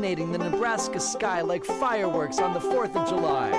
illuminating 0.00 0.32
the 0.32 0.38
Nebraska 0.38 0.98
sky 0.98 1.42
like 1.42 1.62
fireworks 1.62 2.38
on 2.38 2.54
the 2.54 2.58
4th 2.58 2.96
of 2.96 3.06
July. 3.06 3.50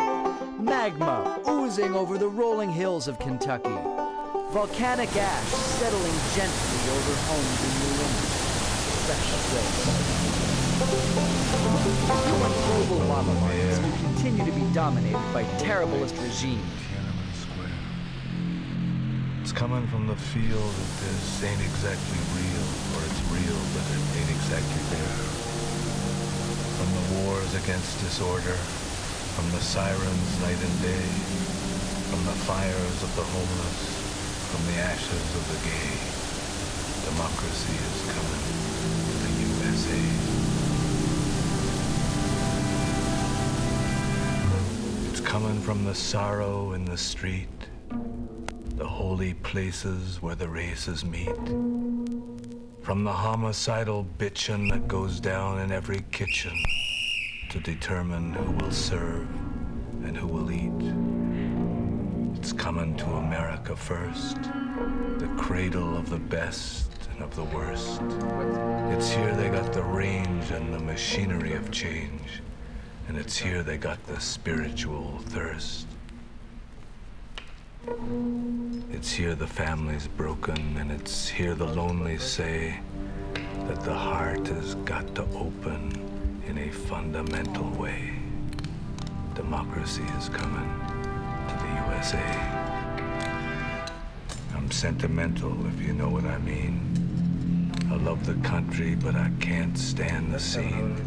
Magma 0.60 1.40
oozing 1.48 1.94
over 1.94 2.18
the 2.18 2.28
rolling 2.28 2.72
hills 2.72 3.08
of 3.08 3.20
Kentucky. 3.20 3.78
Volcanic 4.50 5.16
ash 5.16 5.48
settling 5.78 6.18
gently 6.34 6.80
over 6.98 7.14
homes 7.30 7.62
in 7.62 7.70
New 7.78 7.94
England. 7.94 8.26
Fresh 9.06 9.28
Human 12.26 12.54
global 12.66 13.06
lava 13.06 13.34
markets 13.36 13.78
will 13.78 13.98
continue 14.10 14.44
to 14.44 14.52
be 14.52 14.66
dominated 14.74 15.22
by 15.34 15.44
terriblest 15.60 16.16
regimes. 16.16 16.66
It's 19.42 19.52
coming 19.52 19.86
from 19.88 20.08
the 20.08 20.16
feel 20.16 20.58
that 20.58 20.90
this 21.06 21.44
ain't 21.44 21.62
exactly 21.62 22.18
real, 22.34 22.66
or 22.98 23.06
it's 23.06 23.22
real, 23.30 23.62
but 23.76 23.86
it 23.94 24.02
ain't 24.18 24.32
exactly 24.32 24.98
there. 24.98 25.41
From 26.82 26.94
the 26.98 27.06
wars 27.22 27.54
against 27.54 28.00
disorder, 28.00 28.58
from 29.38 29.52
the 29.52 29.62
sirens 29.62 30.42
night 30.42 30.58
and 30.58 30.82
day, 30.82 31.06
from 32.10 32.26
the 32.26 32.34
fires 32.50 33.04
of 33.04 33.16
the 33.16 33.22
homeless, 33.22 34.02
from 34.50 34.66
the 34.66 34.82
ashes 34.82 35.36
of 35.36 35.46
the 35.52 35.60
gay, 35.70 35.94
democracy 37.06 37.78
is 37.86 38.02
coming 38.18 38.44
to 39.06 39.16
the 39.22 39.34
USA. 39.46 40.02
It's 45.12 45.22
coming 45.22 45.62
from 45.62 45.86
the 45.86 45.94
sorrow 45.94 46.74
in 46.74 46.86
the 46.86 46.98
street, 46.98 47.70
the 48.76 48.88
holy 48.88 49.36
places 49.36 50.20
where 50.20 50.34
the 50.34 50.50
races 50.50 51.06
meet. 51.06 51.38
From 52.82 53.04
the 53.04 53.14
homicidal 53.14 54.08
bitchin' 54.18 54.72
that 54.72 54.88
goes 54.88 55.20
down 55.20 55.60
in 55.60 55.72
every 55.72 56.04
kitchen 56.12 56.54
to 57.50 57.60
determine 57.60 58.34
who 58.34 58.52
will 58.54 58.72
serve 58.72 59.30
and 60.04 60.18
who 60.18 60.26
will 60.26 60.52
eat. 60.52 60.72
It's 62.40 62.52
coming 62.52 62.98
to 62.98 63.06
America 63.06 63.76
first, 63.76 64.42
the 65.20 65.30
cradle 65.38 65.96
of 65.96 66.10
the 66.10 66.18
best 66.18 66.92
and 67.14 67.22
of 67.22 67.36
the 67.36 67.44
worst. 67.56 68.02
It's 68.98 69.12
here 69.12 69.36
they 69.36 69.50
got 69.50 69.72
the 69.74 69.84
range 69.84 70.50
and 70.50 70.74
the 70.74 70.80
machinery 70.80 71.54
of 71.54 71.70
change. 71.70 72.42
And 73.08 73.16
it's 73.16 73.38
here 73.38 73.62
they 73.62 73.78
got 73.78 74.04
the 74.08 74.20
spiritual 74.20 75.20
thirst. 75.26 75.86
It's 78.92 79.12
here 79.12 79.34
the 79.34 79.48
family's 79.48 80.08
broken, 80.08 80.78
and 80.78 80.92
it's 80.92 81.28
here 81.28 81.56
the 81.56 81.66
lonely 81.66 82.20
say 82.20 82.80
that 83.68 83.82
the 83.82 83.94
heart 83.94 84.48
has 84.50 84.76
got 84.86 85.16
to 85.16 85.24
open 85.34 86.42
in 86.46 86.60
a 86.60 86.70
fundamental 86.70 87.68
way. 87.72 88.14
Democracy 89.34 90.04
is 90.20 90.30
coming 90.30 90.70
to 91.48 91.56
the 91.56 91.94
USA. 91.96 92.22
I'm 94.56 94.70
sentimental, 94.70 95.66
if 95.66 95.82
you 95.82 95.94
know 95.94 96.10
what 96.10 96.26
I 96.26 96.38
mean. 96.38 97.72
I 97.90 97.96
love 97.96 98.28
the 98.28 98.36
country, 98.48 98.94
but 98.94 99.16
I 99.16 99.32
can't 99.40 99.76
stand 99.76 100.32
the 100.32 100.40
scene. 100.40 100.98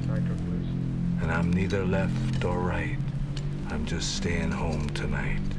And 1.23 1.31
I'm 1.31 1.53
neither 1.53 1.85
left 1.85 2.45
or 2.45 2.59
right. 2.59 2.99
I'm 3.71 3.87
just 3.87 4.17
staying 4.17 4.51
home 4.51 4.89
tonight. 4.91 5.54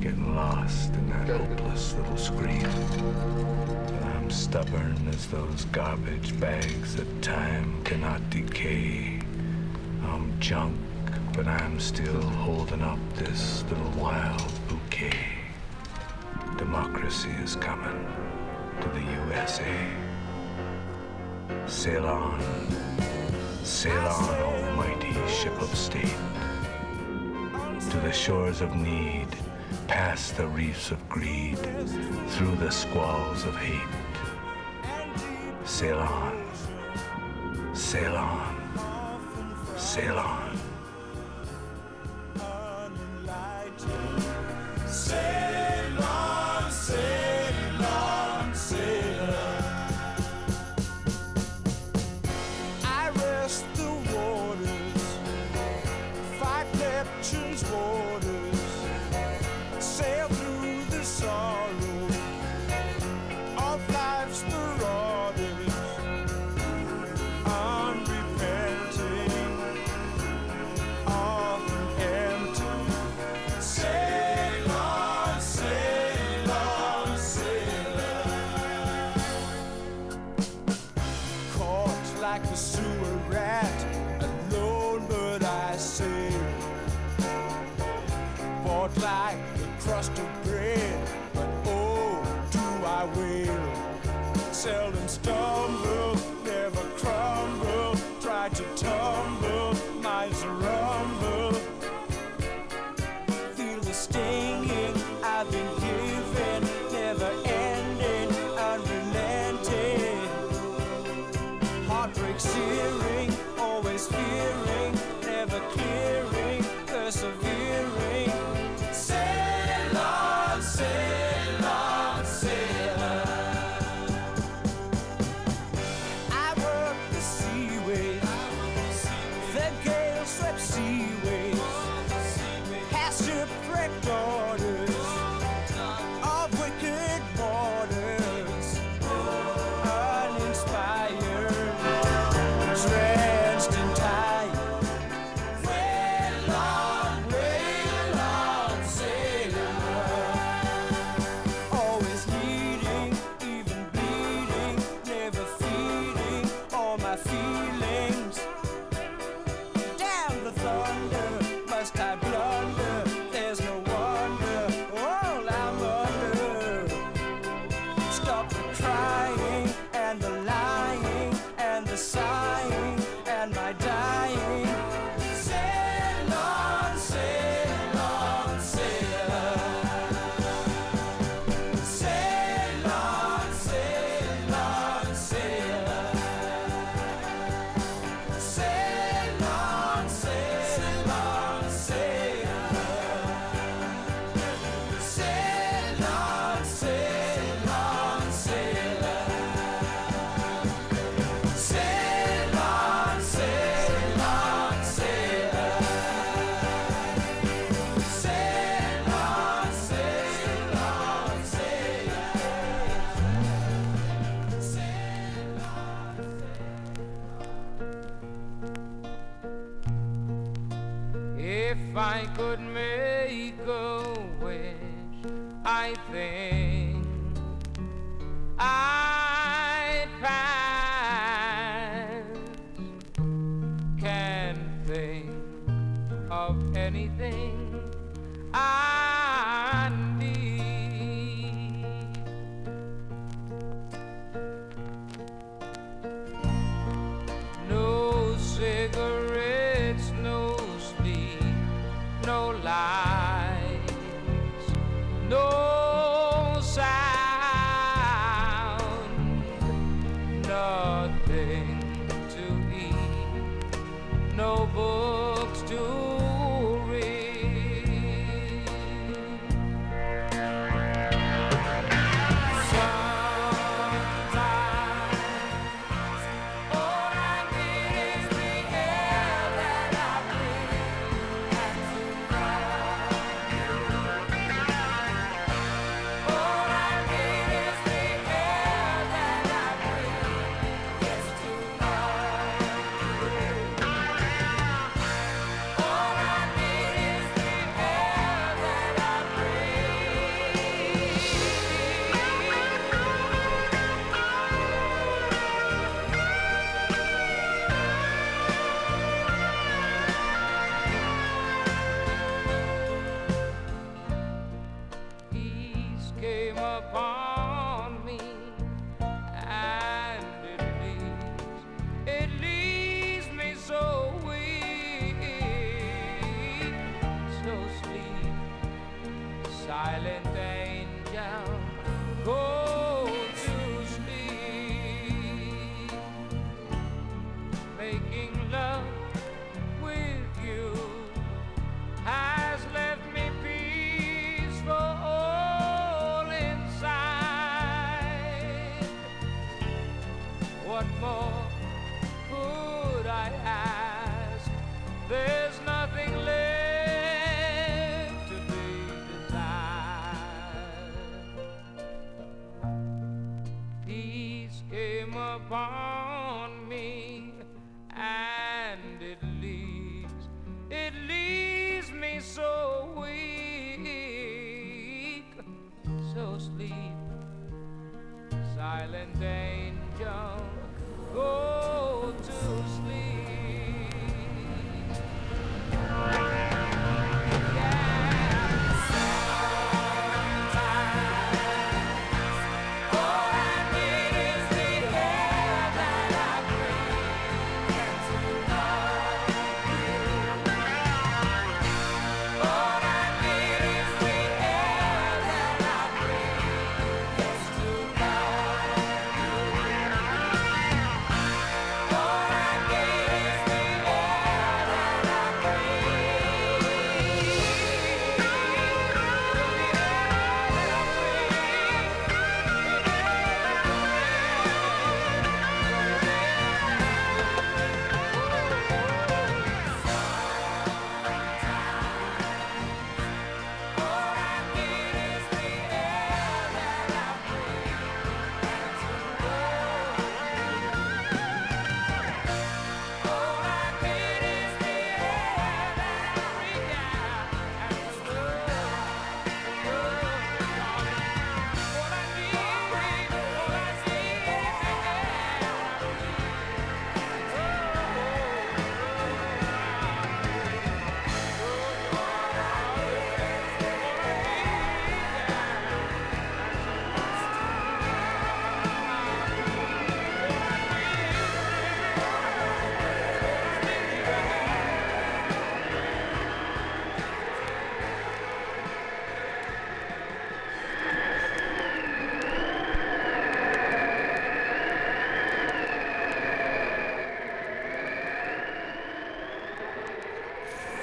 Getting 0.00 0.34
lost 0.34 0.94
in 0.94 1.10
that 1.10 1.28
hopeless 1.28 1.94
little 1.94 2.16
screen. 2.16 2.64
And 2.64 4.04
I'm 4.04 4.30
stubborn 4.30 4.96
as 5.08 5.26
those 5.26 5.66
garbage 5.66 6.40
bags 6.40 6.96
that 6.96 7.22
time 7.22 7.84
cannot 7.84 8.30
decay. 8.30 9.20
I'm 10.02 10.32
junk, 10.40 10.74
but 11.34 11.46
I'm 11.46 11.78
still 11.78 12.22
holding 12.22 12.80
up 12.80 12.98
this 13.16 13.62
little 13.68 13.90
wild 13.90 14.50
bouquet. 14.68 15.12
Democracy 16.56 17.30
is 17.42 17.56
coming 17.56 18.08
to 18.80 18.88
the 18.88 19.02
USA. 19.28 19.86
Sail 21.66 22.06
on. 22.06 22.40
Sail 23.62 23.98
on, 23.98 24.34
almighty 24.40 25.12
ship 25.28 25.60
of 25.60 25.74
state, 25.76 26.16
to 27.90 28.00
the 28.00 28.12
shores 28.12 28.62
of 28.62 28.74
need, 28.74 29.28
past 29.90 30.36
the 30.36 30.46
reefs 30.46 30.92
of 30.92 31.08
greed, 31.08 31.58
through 32.28 32.54
the 32.56 32.70
squalls 32.70 33.44
of 33.44 33.56
hate. 33.56 33.96
Sail 35.64 35.98
on, 35.98 36.44
sail 37.74 38.14
on, 38.14 38.54
sail 39.76 40.16
on. 40.16 40.56
Sail 44.86 45.59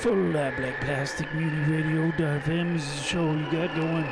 show 0.08 0.16
to 0.16 0.32
Black 0.32 0.80
Plastic 0.80 1.34
Mutiny 1.34 1.70
Radio. 1.70 2.10
FM 2.12 2.76
is 2.78 2.86
the 2.86 3.02
show 3.02 3.34
you 3.34 3.44
got 3.52 3.76
going. 3.76 4.06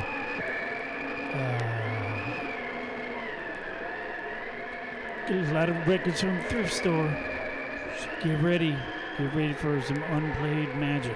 Uh, 1.31 1.59
there's 5.25 5.49
a 5.51 5.53
lot 5.53 5.69
of 5.69 5.87
records 5.87 6.19
from 6.19 6.43
thrift 6.49 6.73
store. 6.73 7.17
So 7.97 8.09
get 8.21 8.41
ready. 8.41 8.75
Get 9.17 9.33
ready 9.33 9.53
for 9.53 9.81
some 9.83 10.03
unplayed 10.03 10.75
magic. 10.75 11.15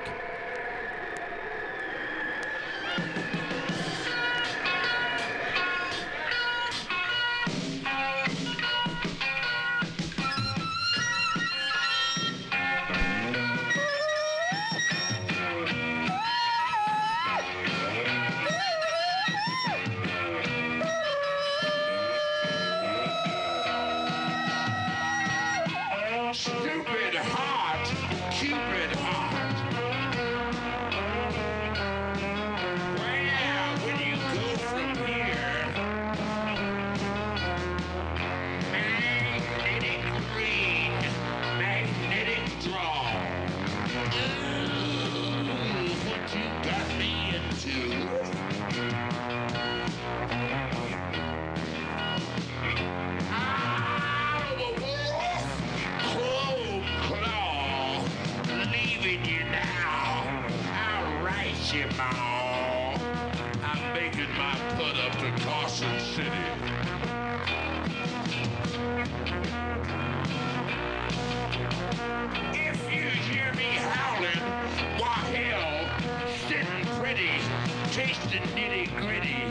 shit, 61.70 61.98
man. 61.98 63.00
I'm 63.64 63.94
making 63.94 64.32
my 64.40 64.56
put 64.76 64.98
up 64.98 65.12
to 65.20 65.44
Carson 65.44 66.00
City. 66.00 66.30
If 72.54 72.80
you 72.92 73.10
hear 73.30 73.54
me 73.54 73.70
howling, 73.86 74.42
why 75.00 75.14
hell, 75.36 75.90
sitting 76.48 76.86
pretty, 77.00 77.38
tasting 77.92 78.48
nitty 78.58 78.90
gritty, 79.02 79.46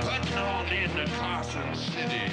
putting 0.00 0.38
on 0.38 0.66
in 0.68 0.90
the 0.96 1.04
Carson 1.18 1.74
City. 1.74 2.32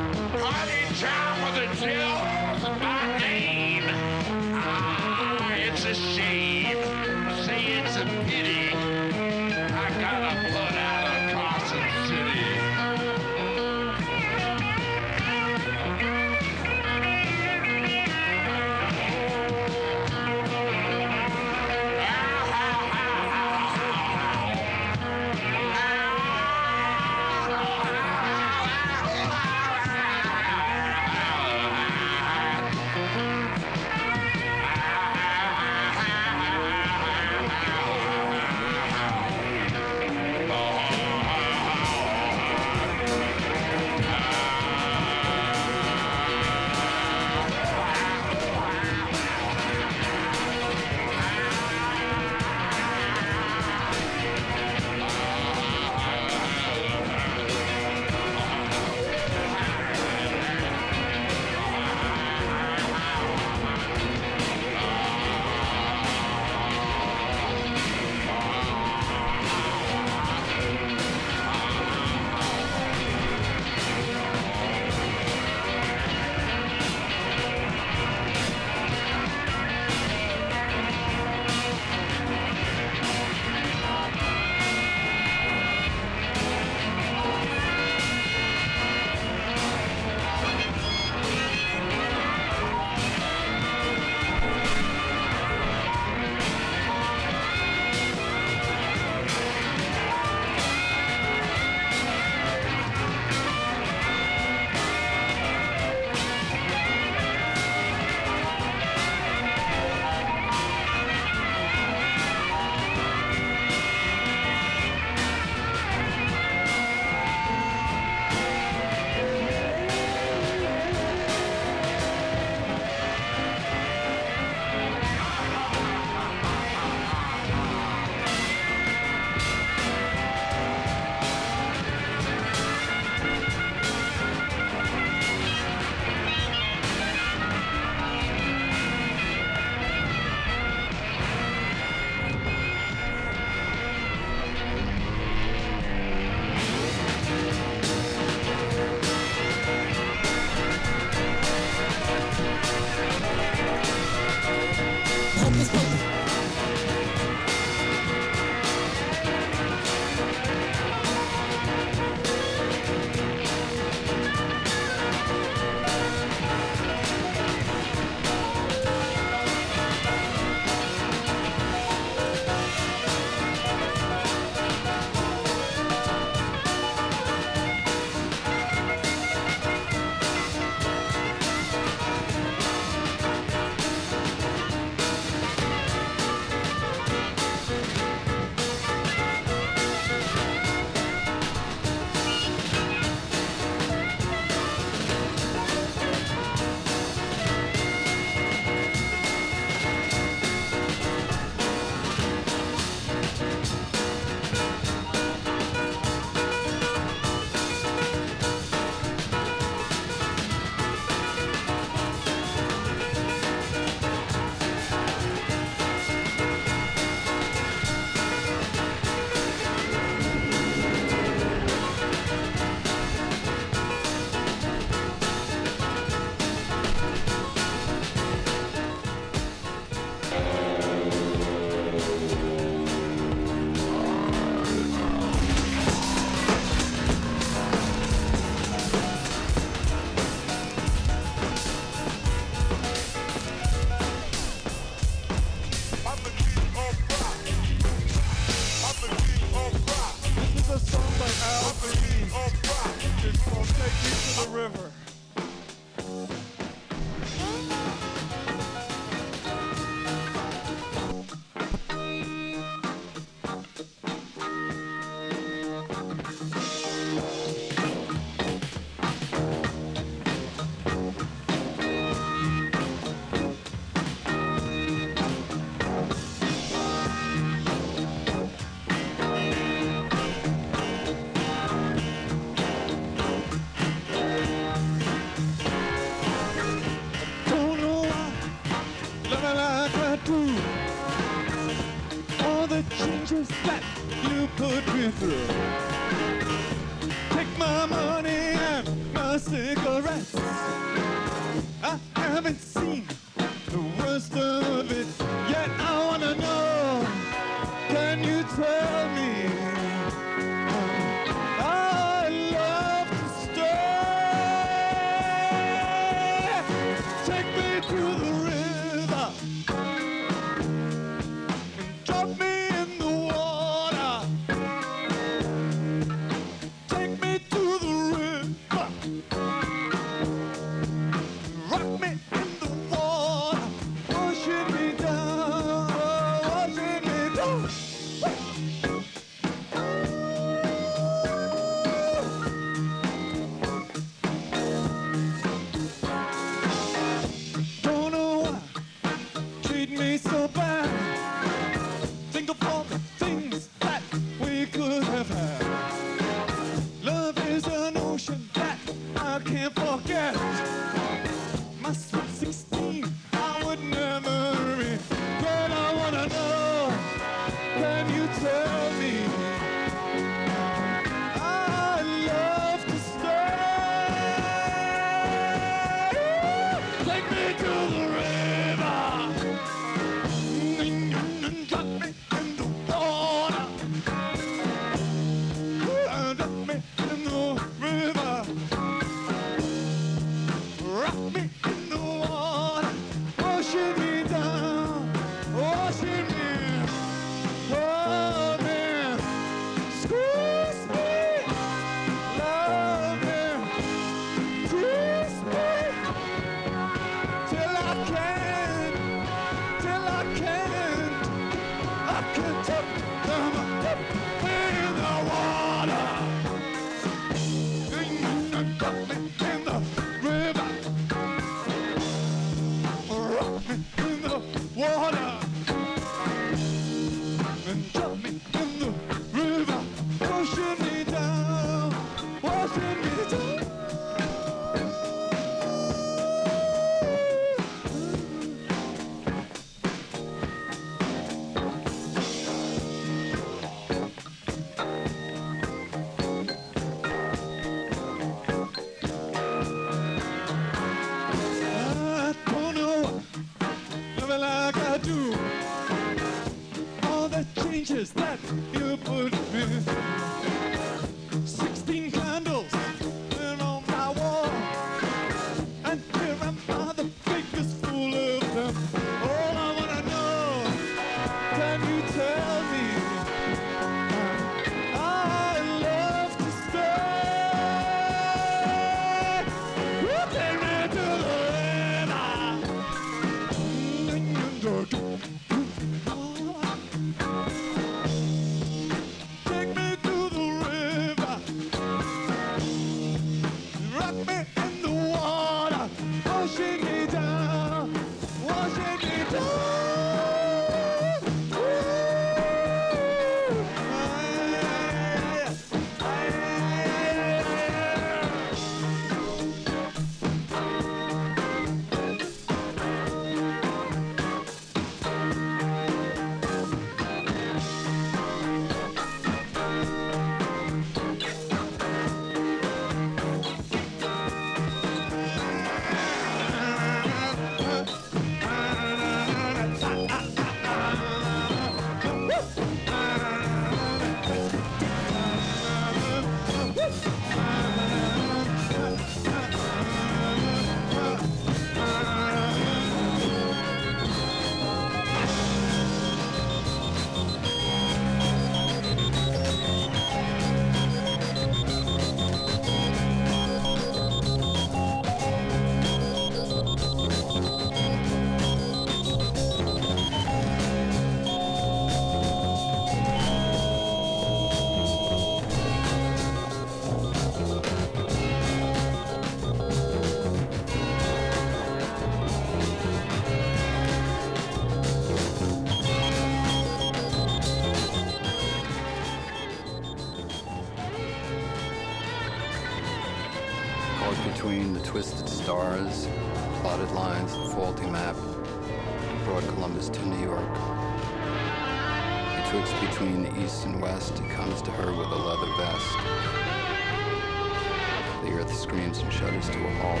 Screams 598.64 598.98
and 599.00 599.12
shudders 599.12 599.50
to 599.50 599.58
a 599.58 599.70
halt. 599.82 600.00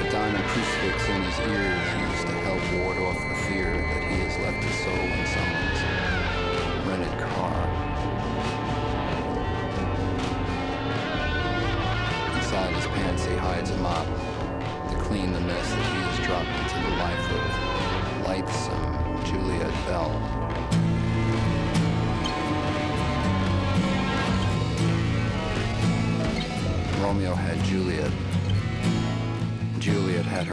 A 0.00 0.10
diamond 0.10 0.44
crucifix 0.44 1.08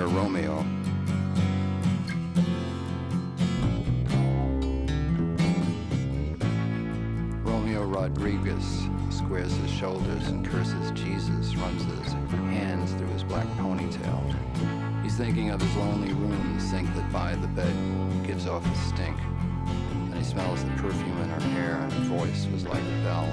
her 0.01 0.07
Romeo. 0.07 0.65
Romeo 7.43 7.83
Rodriguez 7.83 8.87
squares 9.11 9.55
his 9.57 9.69
shoulders 9.69 10.27
and 10.27 10.43
curses 10.43 10.89
Jesus, 10.91 11.55
runs 11.55 11.83
his 11.83 12.13
hands 12.49 12.93
through 12.93 13.09
his 13.09 13.23
black 13.23 13.45
ponytail. 13.59 15.03
He's 15.03 15.17
thinking 15.17 15.51
of 15.51 15.61
his 15.61 15.75
lonely 15.75 16.13
room, 16.13 16.55
the 16.57 16.63
sink 16.63 16.91
that 16.95 17.11
by 17.11 17.35
the 17.35 17.47
bed 17.49 18.25
gives 18.25 18.47
off 18.47 18.65
a 18.65 18.75
stink. 18.87 19.19
And 19.67 20.15
he 20.15 20.23
smells 20.23 20.63
the 20.63 20.71
perfume 20.71 21.21
in 21.21 21.29
her 21.29 21.41
hair, 21.49 21.75
and 21.75 21.93
her 21.93 22.17
voice 22.17 22.47
was 22.51 22.65
like 22.65 22.81
a 22.81 23.03
bell. 23.03 23.29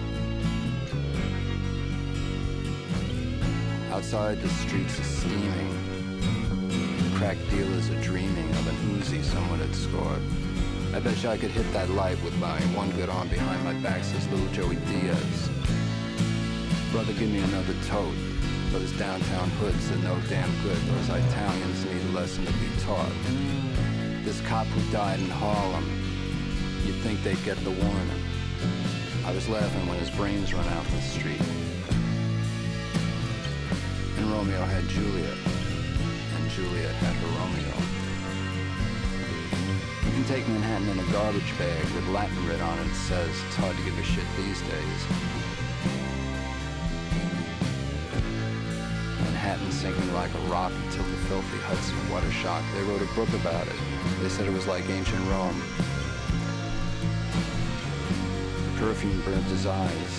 Outside, 3.91 4.43
the 4.43 4.51
streets 4.51 5.01
are 5.01 5.05
steaming. 5.05 5.78
Crack 7.29 7.51
dealers 7.51 7.91
are 7.91 8.01
dreaming 8.01 8.49
of 8.53 8.69
an 8.69 8.77
Uzi 8.97 9.23
someone 9.23 9.59
had 9.59 9.75
scored. 9.75 10.23
I 10.95 10.99
bet 10.99 11.23
you 11.23 11.29
I 11.29 11.37
could 11.37 11.51
hit 11.51 11.71
that 11.75 11.91
light 11.91 12.17
with 12.25 12.35
my 12.39 12.59
one 12.73 12.91
good 12.93 13.11
arm 13.11 13.29
behind 13.29 13.63
my 13.65 13.75
back, 13.87 14.03
says 14.03 14.27
little 14.29 14.47
Joey 14.47 14.77
Diaz. 14.77 15.51
Brother, 16.91 17.13
give 17.13 17.29
me 17.29 17.41
another 17.41 17.75
tote. 17.85 18.15
Those 18.73 18.91
downtown 18.93 19.51
hoods 19.61 19.91
are 19.91 19.97
no 19.97 20.19
damn 20.31 20.51
good. 20.63 20.79
Those 20.89 21.11
Italians 21.11 21.85
need 21.85 22.01
a 22.01 22.13
lesson 22.17 22.47
to 22.47 22.53
be 22.55 22.71
taught. 22.81 23.13
This 24.25 24.41
cop 24.49 24.67
who 24.69 24.91
died 24.91 25.21
in 25.21 25.29
Harlem, 25.29 25.85
you'd 26.87 26.97
think 27.03 27.23
they'd 27.23 27.45
get 27.45 27.63
the 27.63 27.73
warning. 27.73 28.23
I 29.27 29.35
was 29.35 29.47
laughing 29.51 29.87
when 29.87 29.99
his 29.99 30.09
brains 30.09 30.55
run 30.55 30.67
out 30.69 30.85
the 30.87 31.03
street. 31.03 31.43
And 34.17 34.33
Romeo 34.33 34.65
had 34.65 34.89
Juliet, 34.89 35.37
Juliet 36.59 36.95
had 36.97 37.15
her 37.15 37.31
Romeo. 37.39 37.71
You 40.07 40.11
can 40.11 40.25
take 40.27 40.43
Manhattan 40.49 40.89
in 40.89 40.99
a 40.99 41.13
garbage 41.13 41.57
bag 41.57 41.85
with 41.95 42.09
Latin 42.09 42.35
writ 42.49 42.61
on 42.61 42.77
it 42.81 42.93
says 43.07 43.31
it's 43.47 43.55
hard 43.55 43.77
to 43.77 43.83
give 43.85 43.97
a 43.97 44.03
shit 44.03 44.27
these 44.37 44.59
days. 44.67 45.01
Manhattan 49.23 49.71
sinking 49.71 50.13
like 50.15 50.35
a 50.35 50.43
rock 50.51 50.73
until 50.87 51.05
the 51.05 51.19
filthy 51.31 51.59
Hudson 51.63 52.11
water 52.11 52.31
shock. 52.33 52.65
They 52.75 52.83
wrote 52.83 53.03
a 53.03 53.15
book 53.15 53.31
about 53.39 53.69
it. 53.69 53.79
They 54.21 54.29
said 54.29 54.49
it 54.49 54.53
was 54.53 54.67
like 54.67 54.83
ancient 54.91 55.23
Rome. 55.31 55.63
The 58.67 58.81
perfume 58.83 59.23
burnt 59.23 59.47
his 59.47 59.65
eyes, 59.65 60.13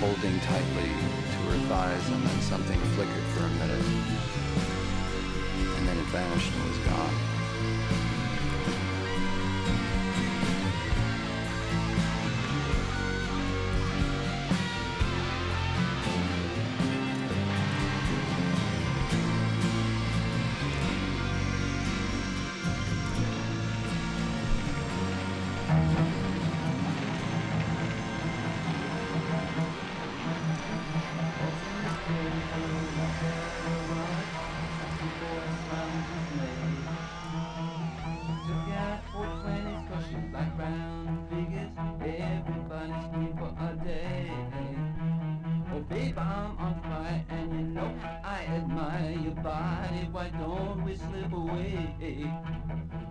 holding 0.00 0.40
tightly 0.40 0.88
to 0.88 1.38
her 1.52 1.60
thighs, 1.68 2.08
and 2.08 2.24
then 2.24 2.40
something 2.40 2.80
flickered 2.96 3.28
for 3.36 3.44
a 3.44 3.50
minute. 3.60 4.35
Vanished 6.16 6.50
and 6.54 6.64
was 6.70 6.78
gone. 6.78 7.35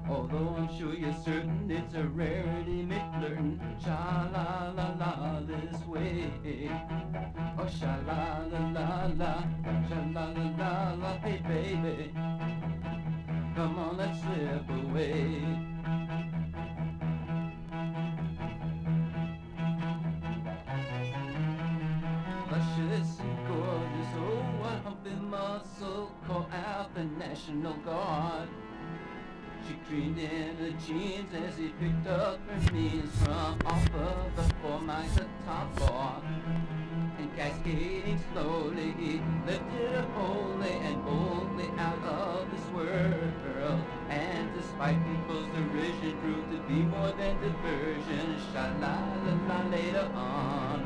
Although 0.08 0.56
I'm 0.58 0.78
sure 0.78 0.94
you're 0.94 1.12
certain 1.26 1.72
it's 1.72 1.96
a 1.96 2.04
rarity, 2.04 2.84
me 2.84 3.02
flirting. 3.18 3.60
Sha 3.84 4.30
la 4.32 4.72
la 4.76 4.94
la 5.00 5.40
this 5.42 5.82
way. 5.88 6.30
Oh, 7.58 7.68
sha 7.68 7.98
la 8.06 8.46
la 8.52 8.60
la 8.70 9.10
la, 9.18 9.44
sha 9.90 10.00
la 10.14 10.26
la 10.26 10.44
la 10.58 10.94
la, 11.02 11.18
hey 11.18 11.42
baby. 11.48 12.12
Come 13.56 13.80
on, 13.80 13.98
let's 13.98 14.22
slip 14.22 14.70
away. 14.70 15.42
Luscious 22.52 23.20
and 23.20 23.48
gorgeous, 23.48 24.14
oh, 24.18 24.44
what 24.60 24.78
humpy 24.84 25.16
muscle, 25.30 26.12
call 26.28 26.48
out 26.54 26.94
the 26.94 27.04
National 27.04 27.74
Guard. 27.78 28.50
She 29.68 29.74
creamed 29.90 30.20
in 30.20 30.58
her 30.58 30.72
jeans 30.86 31.34
as 31.34 31.58
he 31.58 31.70
picked 31.80 32.06
up 32.08 32.40
her 32.48 32.72
knees 32.72 33.10
from 33.24 33.58
off 33.66 33.96
of 33.96 34.36
the 34.36 34.44
Formica 34.62 35.26
top 35.44 35.76
bar. 35.80 36.22
And 37.18 37.36
cascading 37.36 38.22
slowly, 38.32 38.94
he 39.00 39.22
lifted 39.48 39.92
her 39.92 40.06
wholly 40.14 40.70
and 40.70 41.04
boldly 41.04 41.70
out 41.80 42.04
of 42.04 42.52
this 42.52 42.66
world. 42.76 43.82
And 44.10 44.54
despite 44.54 45.00
people's 45.04 45.48
derision, 45.56 46.16
proved 46.22 46.52
to 46.52 46.60
be 46.68 46.82
more 46.84 47.12
than 47.14 47.36
diversion. 47.42 48.38
Sha 48.54 48.72
la 48.80 49.02
la 49.26 49.34
la 49.48 49.70
later 49.70 50.12
on. 50.14 50.86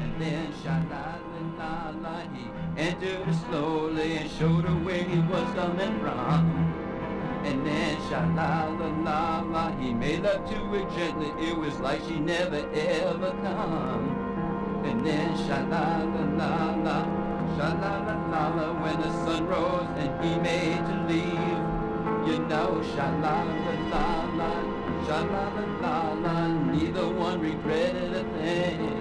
And 0.00 0.22
then 0.22 0.50
sha 0.62 0.80
la 0.88 1.18
la 1.58 1.90
la 1.90 1.90
la, 2.00 2.20
he 2.32 2.48
entered 2.80 3.26
her 3.26 3.32
slowly 3.50 4.16
and 4.16 4.30
showed 4.30 4.64
her 4.64 4.74
where 4.76 5.04
he 5.04 5.18
was 5.18 5.52
coming 5.54 6.00
from. 6.00 6.47
And 7.48 7.66
then 7.66 7.96
sha 8.10 8.20
la 8.36 8.68
la 8.78 8.88
la 9.06 9.40
la, 9.40 9.70
he 9.78 9.94
made 9.94 10.20
love 10.20 10.44
to 10.50 10.56
her 10.72 10.84
gently. 10.94 11.30
It 11.48 11.56
was 11.56 11.78
like 11.80 12.02
she 12.06 12.18
never 12.18 12.60
ever 12.74 13.30
come. 13.42 14.04
And 14.84 15.06
then 15.06 15.34
sha 15.46 15.58
la 15.72 16.04
la 16.14 16.24
la 16.40 16.52
la, 16.84 16.98
la 18.54 18.72
when 18.82 19.00
the 19.00 19.10
sun 19.24 19.46
rose 19.46 19.88
and 19.96 20.12
he 20.22 20.38
made 20.40 20.84
to 20.88 20.96
leave. 21.08 21.60
You 22.28 22.38
know, 22.50 22.82
sha 22.94 23.08
la 23.24 23.36
la 23.64 23.74
la 23.92 24.08
la, 24.40 24.52
sha 25.06 25.18
la 25.32 25.44
la 25.56 25.64
la 25.80 26.12
la, 26.24 26.48
neither 26.48 27.08
one 27.08 27.40
regretted 27.40 28.12
a 28.12 28.24
thing. 28.36 28.97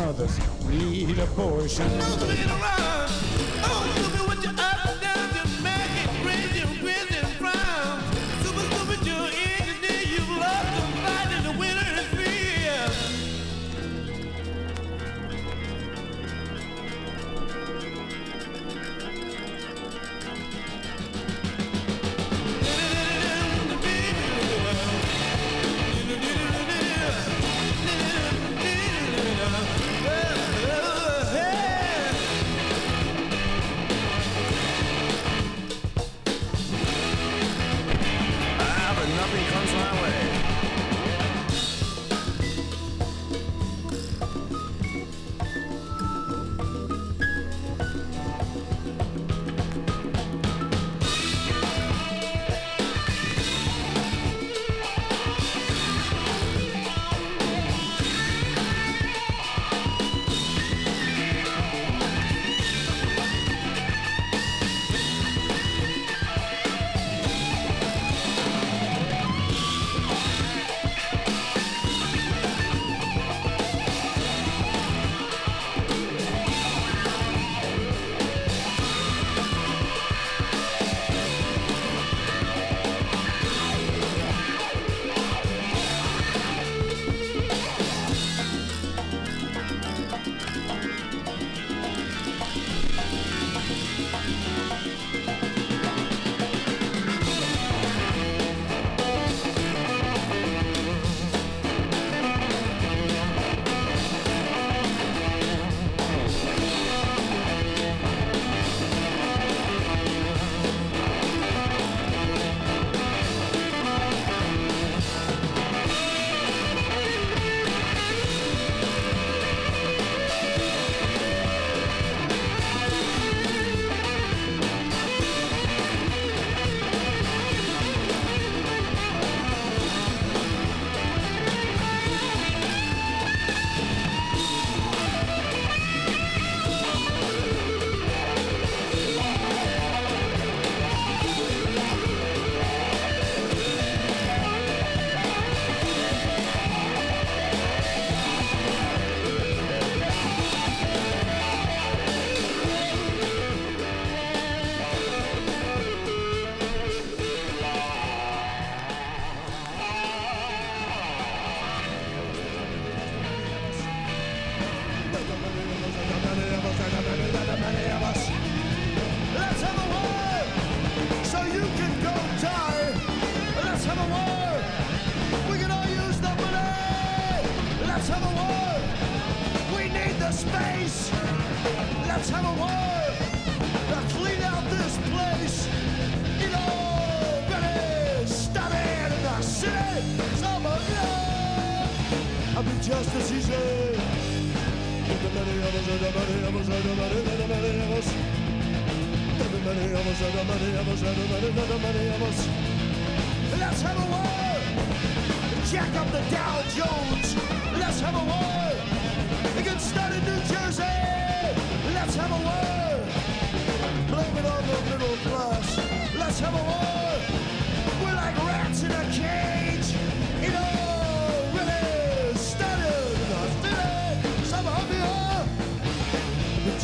Mothers 0.00 0.38
need 0.66 1.18
abortion. 1.18 3.19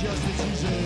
Just 0.02 0.24
as 0.28 0.64
easy. 0.64 0.85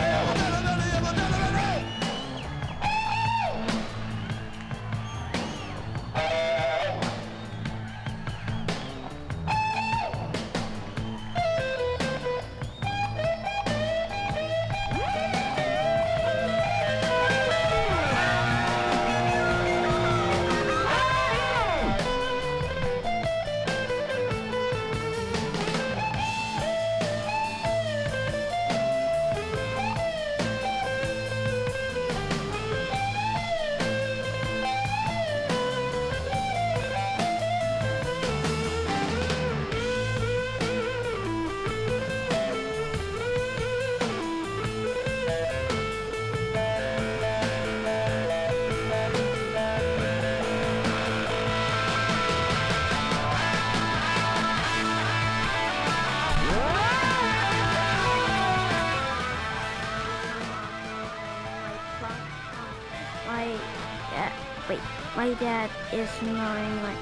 my 65.21 65.35
dad 65.35 65.69
is 65.93 66.09
snoring 66.17 66.75
like, 66.81 66.97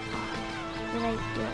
did 0.92 1.04
I 1.08 1.16
do? 1.40 1.48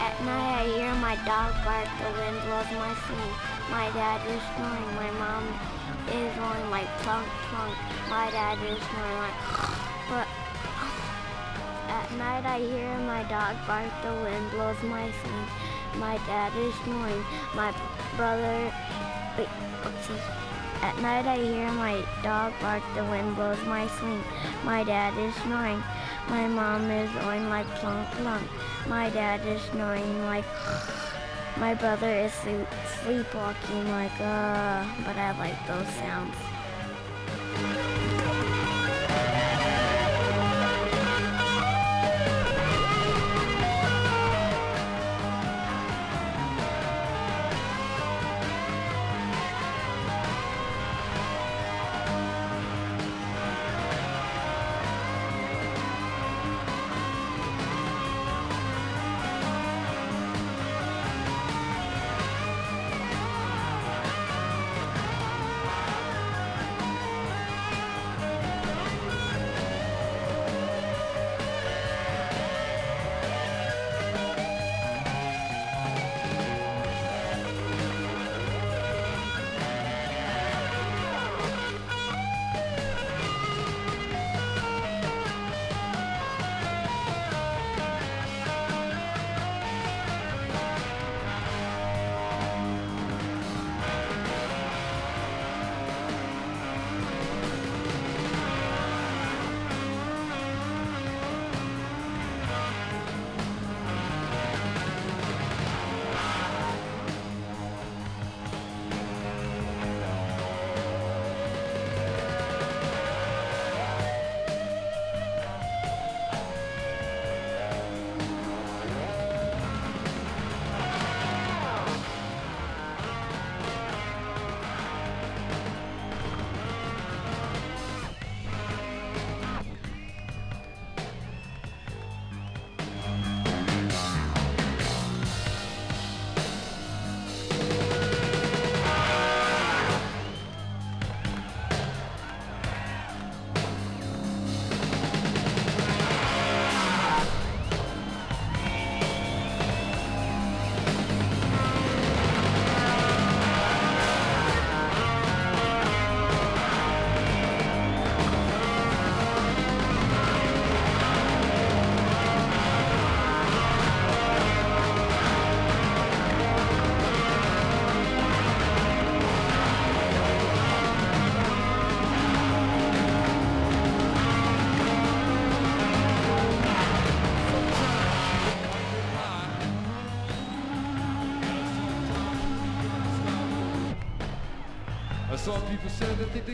At 0.00 0.16
night 0.24 0.56
I 0.56 0.64
hear 0.72 0.94
my 1.04 1.16
dog 1.28 1.52
bark, 1.68 1.84
the 2.00 2.08
wind 2.16 2.40
blows 2.48 2.70
my 2.80 2.96
sleep. 3.04 3.36
My 3.68 3.92
dad 3.92 4.24
is 4.24 4.40
snoring, 4.56 4.88
my 4.96 5.10
mom 5.20 5.44
is 6.16 6.32
going 6.40 6.70
like 6.70 6.88
plunk 7.04 7.28
plunk. 7.52 7.76
My 8.08 8.30
dad 8.30 8.56
is 8.72 8.80
snoring 8.88 9.18
like, 9.20 9.36
but 10.08 10.28
at 11.92 12.08
night 12.16 12.46
I 12.48 12.60
hear 12.64 12.96
my 13.04 13.22
dog 13.28 13.54
bark, 13.68 13.92
the 14.00 14.16
wind 14.24 14.50
blows 14.52 14.80
my 14.88 15.12
sleep. 15.12 15.48
My 16.00 16.16
dad 16.24 16.56
is 16.56 16.72
snoring, 16.84 17.22
my 17.54 17.68
brother, 18.16 18.72
wait, 19.36 19.52
oopsies. 19.84 20.24
At 20.80 20.96
night 21.04 21.26
I 21.26 21.36
hear 21.36 21.70
my 21.72 22.00
dog 22.22 22.54
bark, 22.62 22.82
the 22.96 23.04
wind 23.04 23.36
blows 23.36 23.62
my 23.66 23.86
sleep. 24.00 24.24
My 24.70 24.84
dad 24.84 25.18
is 25.18 25.34
snoring. 25.42 25.82
My 26.28 26.46
mom 26.46 26.88
is 26.92 27.10
going 27.24 27.48
like 27.48 27.66
plunk 27.80 28.08
plunk. 28.12 28.48
My 28.86 29.10
dad 29.10 29.44
is 29.44 29.60
snoring 29.72 30.24
like 30.26 30.44
my 31.56 31.74
brother 31.74 32.08
is 32.08 32.32
sleep, 32.32 32.68
sleepwalking 33.02 33.90
like 33.90 34.14
uh 34.20 34.86
but 35.04 35.16
I 35.16 35.36
like 35.40 35.58
those 35.66 35.92
sounds. 35.94 36.36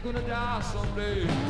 They're 0.02 0.12
gonna 0.12 0.26
die 0.28 0.60
someday. 0.60 1.45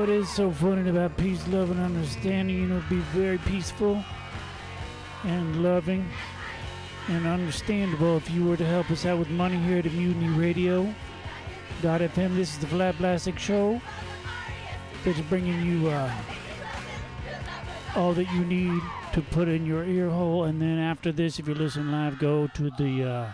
What 0.00 0.08
is 0.08 0.30
so 0.30 0.50
funny 0.50 0.88
about 0.88 1.14
peace, 1.18 1.46
love, 1.48 1.70
and 1.70 1.78
understanding? 1.78 2.56
You 2.56 2.66
know, 2.68 2.82
be 2.88 3.00
very 3.12 3.36
peaceful 3.36 4.02
and 5.24 5.62
loving 5.62 6.08
and 7.08 7.26
understandable. 7.26 8.16
If 8.16 8.30
you 8.30 8.46
were 8.46 8.56
to 8.56 8.64
help 8.64 8.90
us 8.90 9.04
out 9.04 9.18
with 9.18 9.28
money 9.28 9.58
here 9.58 9.76
at 9.76 9.84
Mutiny 9.92 10.28
Radio 10.28 10.94
Dot 11.82 12.00
FM, 12.00 12.34
this 12.34 12.54
is 12.54 12.58
the 12.60 12.66
Flat 12.66 12.96
Plastic 12.96 13.38
Show 13.38 13.78
that's 15.04 15.20
bringing 15.28 15.66
you 15.66 15.90
uh, 15.90 16.10
all 17.94 18.14
that 18.14 18.32
you 18.32 18.46
need 18.46 18.80
to 19.12 19.20
put 19.20 19.48
in 19.48 19.66
your 19.66 19.84
ear 19.84 20.08
hole. 20.08 20.44
And 20.44 20.62
then 20.62 20.78
after 20.78 21.12
this, 21.12 21.38
if 21.38 21.46
you 21.46 21.52
listen 21.52 21.92
live, 21.92 22.18
go 22.18 22.46
to 22.46 22.70
the 22.78 23.04
uh, 23.04 23.32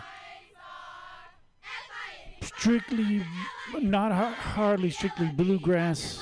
strictly, 2.41 3.25
not 3.79 4.11
har- 4.11 4.31
hardly 4.33 4.89
strictly 4.89 5.27
bluegrass. 5.27 6.21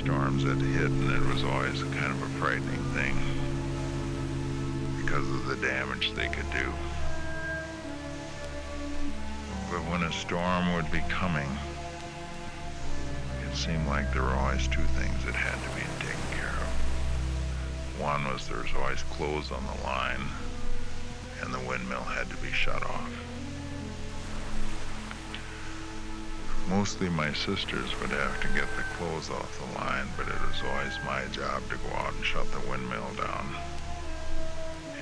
windstorms 0.00 0.44
that 0.44 0.60
hit, 0.64 0.90
and 0.90 1.10
it 1.10 1.32
was 1.32 1.44
always 1.44 1.82
kind 1.82 2.12
of 2.12 2.22
a 2.22 2.28
frightening 2.38 2.82
thing 2.94 3.16
because 5.02 5.28
of 5.28 5.46
the 5.46 5.56
damage 5.56 6.12
they 6.14 6.28
could 6.28 6.50
do. 6.52 6.72
But 9.70 9.80
when 9.90 10.02
a 10.02 10.12
storm 10.12 10.74
would 10.74 10.90
be 10.90 11.02
coming, 11.08 11.48
it 13.46 13.56
seemed 13.56 13.86
like 13.86 14.12
there 14.12 14.22
were 14.22 14.30
always 14.30 14.66
two 14.68 14.82
things 14.98 15.24
that 15.24 15.34
had 15.34 15.60
to 15.62 15.76
be 15.76 15.82
taken 15.98 16.38
care 16.38 16.48
of. 16.48 18.00
One 18.00 18.24
was 18.24 18.48
there 18.48 18.62
was 18.62 18.72
always 18.76 19.02
clothes 19.02 19.52
on 19.52 19.64
the 19.66 19.82
line, 19.84 20.22
and 21.42 21.52
the 21.52 21.60
windmill 21.60 22.04
had 22.04 22.30
to 22.30 22.36
be 22.36 22.50
shut 22.52 22.82
off. 22.82 23.10
Mostly 26.70 27.08
my 27.08 27.32
sisters 27.32 27.90
would 28.00 28.10
have 28.10 28.40
to 28.42 28.48
get 28.48 28.68
the 28.76 28.84
clothes 28.96 29.28
off 29.28 29.58
the 29.58 29.78
line, 29.78 30.06
but 30.16 30.28
it 30.28 30.40
was 30.40 30.62
always 30.70 30.96
my 31.04 31.24
job 31.32 31.68
to 31.68 31.76
go 31.76 31.88
out 31.96 32.14
and 32.14 32.24
shut 32.24 32.50
the 32.52 32.70
windmill 32.70 33.10
down. 33.16 33.56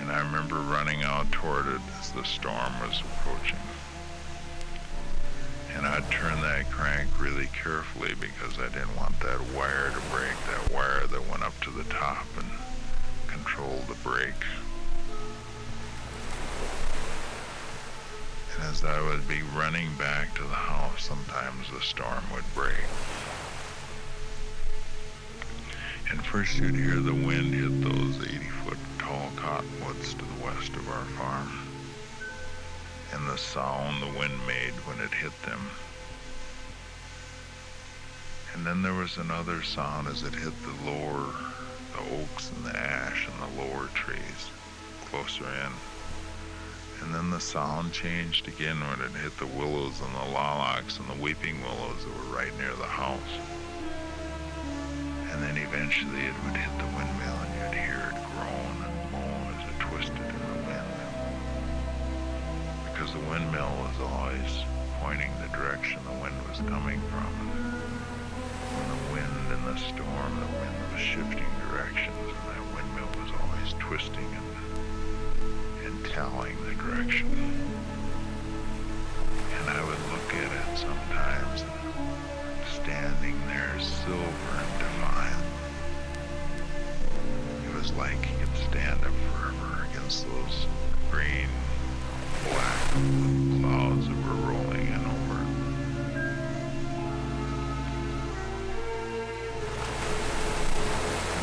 And 0.00 0.10
I 0.10 0.20
remember 0.20 0.56
running 0.56 1.02
out 1.02 1.30
toward 1.30 1.66
it 1.66 1.80
as 2.00 2.10
the 2.12 2.24
storm 2.24 2.72
was 2.80 3.02
approaching. 3.02 3.60
And 5.76 5.86
I'd 5.86 6.10
turn 6.10 6.40
that 6.40 6.70
crank 6.70 7.20
really 7.20 7.48
carefully 7.48 8.14
because 8.18 8.58
I 8.58 8.72
didn't 8.72 8.96
want 8.96 9.20
that 9.20 9.40
wire 9.54 9.90
to 9.90 10.00
break, 10.10 10.36
that 10.48 10.72
wire 10.72 11.06
that 11.06 11.30
went 11.30 11.42
up 11.42 11.60
to 11.60 11.70
the 11.70 11.84
top 11.84 12.26
and 12.38 12.50
controlled 13.26 13.86
the 13.88 13.94
brake. 13.96 14.44
As 18.68 18.84
I 18.84 19.00
would 19.00 19.26
be 19.26 19.40
running 19.56 19.88
back 19.94 20.34
to 20.34 20.42
the 20.42 20.48
house, 20.48 21.04
sometimes 21.04 21.70
the 21.70 21.80
storm 21.80 22.22
would 22.34 22.44
break. 22.54 22.84
And 26.10 26.24
first 26.26 26.56
you'd 26.56 26.74
hear 26.74 27.00
the 27.00 27.14
wind 27.14 27.54
hit 27.54 27.80
those 27.80 28.20
80 28.20 28.36
foot 28.64 28.78
tall 28.98 29.32
cottonwoods 29.36 30.12
to 30.14 30.24
the 30.24 30.44
west 30.44 30.70
of 30.76 30.86
our 30.90 31.04
farm. 31.16 31.50
And 33.14 33.26
the 33.28 33.38
sound 33.38 34.02
the 34.02 34.18
wind 34.18 34.38
made 34.46 34.74
when 34.84 35.00
it 35.00 35.14
hit 35.14 35.42
them. 35.42 35.70
And 38.52 38.66
then 38.66 38.82
there 38.82 38.94
was 38.94 39.16
another 39.16 39.62
sound 39.62 40.08
as 40.08 40.22
it 40.22 40.34
hit 40.34 40.52
the 40.62 40.90
lower, 40.90 41.32
the 41.92 42.20
oaks 42.20 42.50
and 42.50 42.66
the 42.66 42.78
ash 42.78 43.26
and 43.28 43.56
the 43.56 43.62
lower 43.62 43.86
trees 43.94 44.50
closer 45.06 45.44
in. 45.44 45.87
And 47.00 47.14
then 47.14 47.30
the 47.30 47.40
sound 47.40 47.92
changed 47.92 48.48
again 48.48 48.80
when 48.80 49.00
it 49.00 49.12
hit 49.12 49.36
the 49.38 49.46
willows 49.46 50.00
and 50.00 50.14
the 50.14 50.32
lilacs 50.34 50.98
and 50.98 51.08
the 51.08 51.22
weeping 51.22 51.62
willows 51.62 52.04
that 52.04 52.12
were 52.12 52.34
right 52.34 52.56
near 52.58 52.74
the 52.74 52.84
house. 52.84 53.38
And 55.30 55.42
then 55.42 55.56
eventually 55.56 56.20
it 56.26 56.34
would 56.44 56.56
hit 56.56 56.78
the 56.78 56.86
windmill 56.86 57.38
and 57.38 57.54
you'd 57.54 57.80
hear 57.80 58.10
it 58.10 58.18
groan 58.34 58.76
and 58.82 59.12
moan 59.12 59.54
as 59.54 59.68
it 59.70 59.78
twisted 59.78 60.18
in 60.18 60.42
the 60.50 60.60
wind. 60.66 60.98
Because 62.90 63.12
the 63.12 63.20
windmill 63.30 63.72
was 63.78 64.00
always 64.00 64.64
pointing 65.00 65.30
the 65.38 65.48
direction 65.56 66.02
the 66.04 66.18
wind 66.20 66.36
was 66.48 66.58
coming 66.68 67.00
from. 67.08 67.30
When 68.74 68.88
the 68.90 69.12
wind 69.14 69.52
and 69.52 69.64
the 69.64 69.78
storm, 69.78 70.40
the 70.40 70.50
wind 70.58 70.76
was 70.92 71.00
shifting 71.00 71.52
directions 71.70 72.26
and 72.26 72.44
that 72.50 72.74
windmill 72.74 73.08
was 73.22 73.30
always 73.40 73.72
twisting 73.78 74.26
telling 76.08 76.56
the 76.64 76.74
direction. 76.74 77.28
And 79.58 79.68
I 79.68 79.84
would 79.84 80.02
look 80.10 80.34
at 80.34 80.50
it 80.50 80.78
sometimes 80.78 81.64
standing 82.72 83.36
there 83.46 83.78
silver 83.78 84.52
and 84.56 84.78
divine. 84.78 85.44
It 87.66 87.74
was 87.74 87.92
like 87.92 88.24
he 88.24 88.36
could 88.38 88.56
stand 88.70 89.00
up 89.04 89.12
forever 89.32 89.86
against 89.90 90.26
those 90.26 90.66
green, 91.10 91.48
black 92.44 92.90
clouds 93.60 94.08
that 94.08 94.16
were 94.16 94.52
rolling 94.52 94.86
in 94.86 95.04
over. 95.04 95.40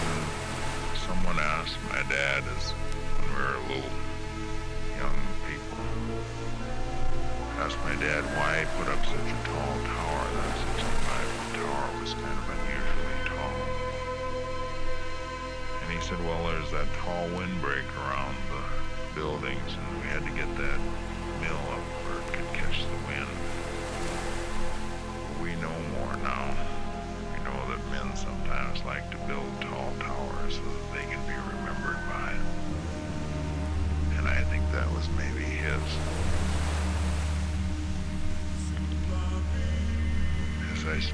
And 0.01 0.97
someone 1.05 1.39
asked 1.39 1.77
my 1.89 2.01
dad 2.09 2.43
as 2.57 2.71
when 2.71 3.29
we 3.29 3.41
were 3.41 3.59
little 3.75 3.94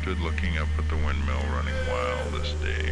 stood 0.02 0.20
looking 0.22 0.58
up 0.58 0.68
at 0.80 0.90
the 0.90 0.96
windmill 0.96 1.44
running 1.54 1.76
wild 1.88 2.34
this 2.34 2.54
day, 2.54 2.90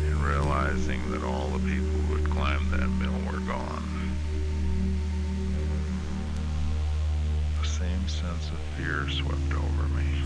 and 0.00 0.24
realizing 0.24 1.00
that 1.12 1.22
all 1.22 1.46
the 1.48 1.60
people 1.60 2.00
who 2.02 2.16
had 2.16 2.28
climbed 2.28 2.68
that 2.72 2.88
mill 2.88 3.12
were 3.32 3.38
gone, 3.46 4.16
the 7.60 7.66
same 7.68 8.08
sense 8.08 8.50
of 8.50 8.58
fear 8.76 9.08
swept 9.10 9.54
over 9.54 9.88
me. 9.94 10.22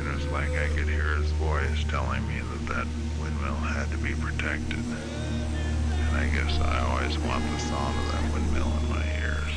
It 0.00 0.12
was 0.12 0.26
like 0.32 0.50
I 0.50 0.66
could 0.74 0.88
hear 0.88 1.14
his 1.18 1.30
voice 1.32 1.84
telling 1.88 2.26
me 2.26 2.40
that 2.40 2.66
that 2.74 2.86
windmill 3.22 3.54
had 3.54 3.92
to 3.92 3.98
be 3.98 4.14
protected. 4.14 4.82
And 4.82 6.16
I 6.16 6.28
guess 6.34 6.58
I 6.60 6.80
always 6.80 7.16
want 7.20 7.48
the 7.52 7.58
sound 7.60 7.96
of 8.00 8.06
that 8.10 8.32
windmill 8.32 8.72
in 8.78 8.88
my 8.90 9.04
ears. 9.22 9.52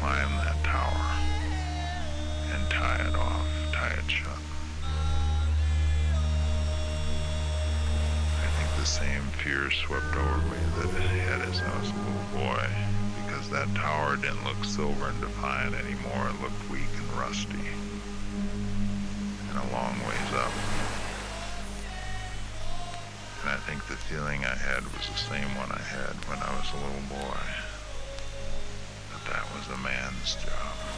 Climb 0.00 0.34
that 0.38 0.56
tower 0.64 1.06
and 2.54 2.70
tie 2.70 3.04
it 3.06 3.14
off, 3.14 3.46
tie 3.70 3.92
it 3.92 4.10
shut. 4.10 4.32
I 8.40 8.46
think 8.56 8.80
the 8.80 8.86
same 8.86 9.22
fear 9.44 9.70
swept 9.70 10.16
over 10.16 10.38
me 10.48 10.56
that 10.78 10.88
it 10.88 11.08
had 11.28 11.42
as 11.42 11.60
I 11.60 11.78
was 11.78 11.90
a 11.90 12.00
little 12.00 12.28
boy, 12.32 12.64
because 13.26 13.50
that 13.50 13.68
tower 13.74 14.16
didn't 14.16 14.42
look 14.42 14.64
silver 14.64 15.10
and 15.10 15.20
defiant 15.20 15.74
anymore. 15.74 16.30
It 16.32 16.40
looked 16.40 16.70
weak 16.70 16.88
and 16.96 17.12
rusty, 17.20 17.68
and 19.50 19.58
a 19.58 19.66
long 19.70 20.00
ways 20.08 20.32
up. 20.32 20.52
And 23.42 23.50
I 23.50 23.56
think 23.68 23.86
the 23.86 23.96
feeling 23.96 24.46
I 24.46 24.56
had 24.56 24.82
was 24.96 25.06
the 25.12 25.18
same 25.28 25.54
one 25.60 25.70
I 25.70 25.82
had 25.82 26.16
when 26.24 26.38
I 26.38 26.56
was 26.56 26.72
a 26.72 26.76
little 26.76 27.04
boy. 27.20 27.59
A 29.72 29.76
man's 29.78 30.34
job. 30.34 30.89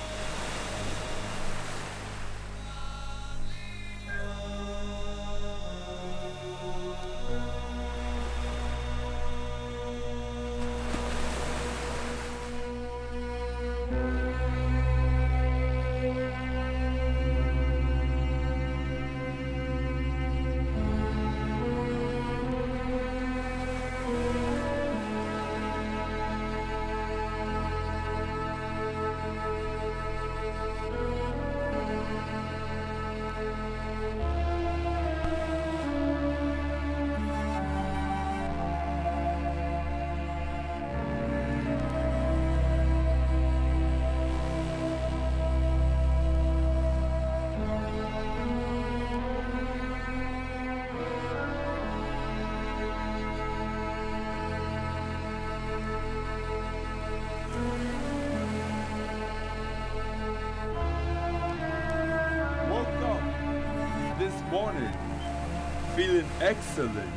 Excellent. 66.53 67.15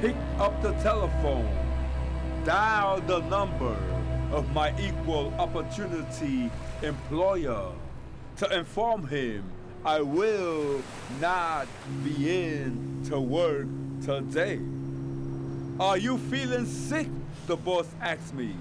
Pick 0.00 0.16
up 0.38 0.62
the 0.62 0.72
telephone, 0.82 1.48
dial 2.44 3.00
the 3.02 3.20
number 3.28 3.76
of 4.32 4.50
my 4.54 4.72
equal 4.80 5.32
opportunity 5.38 6.50
employer 6.82 7.70
to 8.38 8.58
inform 8.58 9.06
him 9.06 9.44
I 9.84 10.00
will 10.00 10.82
not 11.20 11.66
be 12.04 12.48
in 12.48 13.02
to 13.08 13.18
work 13.18 13.66
today. 14.02 14.60
Are 15.78 15.98
you 15.98 16.18
feeling 16.18 16.66
sick? 16.66 17.08
The 17.46 17.56
boss 17.56 17.88
asked 18.00 18.34
me. 18.34 18.54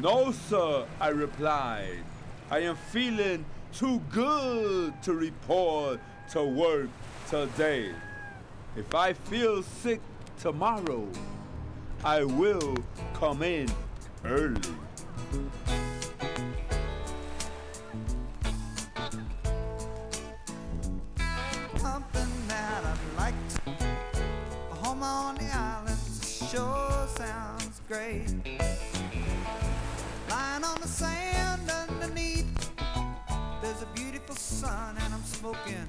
No, 0.00 0.32
sir, 0.32 0.84
I 1.00 1.08
replied. 1.08 2.04
I 2.50 2.60
am 2.60 2.76
feeling 2.92 3.44
too 3.72 4.00
good 4.12 5.00
to 5.02 5.12
report 5.12 6.00
to 6.30 6.42
work 6.42 6.88
today. 7.30 7.92
If 8.76 8.94
I 8.94 9.14
feel 9.14 9.62
sick 9.62 10.00
tomorrow, 10.38 11.08
I 12.04 12.24
will 12.24 12.76
come 13.14 13.42
in 13.42 13.66
early. 14.22 14.60
something 21.78 22.28
that 22.48 22.84
I'd 22.84 22.98
like 23.16 23.34
to. 23.48 23.70
Home 24.84 25.02
on 25.02 25.36
the 25.36 25.50
island 25.54 25.98
sure 26.22 27.08
sounds 27.16 27.80
great. 27.88 28.28
Lying 30.28 30.64
on 30.64 30.78
the 30.82 30.88
sand 30.88 31.70
underneath, 31.70 32.46
there's 33.62 33.80
a 33.80 33.88
beautiful 33.94 34.36
sun, 34.36 34.96
and 35.00 35.14
I'm 35.14 35.24
smoking 35.24 35.88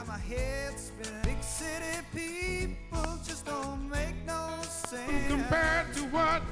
got 0.00 0.08
my 0.08 0.18
head 0.18 0.78
spinning. 0.78 1.20
Big 1.24 1.42
city 1.42 1.98
people 2.14 3.18
just 3.24 3.44
don't 3.44 3.90
make 3.90 4.14
no 4.26 4.48
sense 4.62 5.28
Compared 5.28 5.94
to 5.94 6.00
what? 6.06 6.42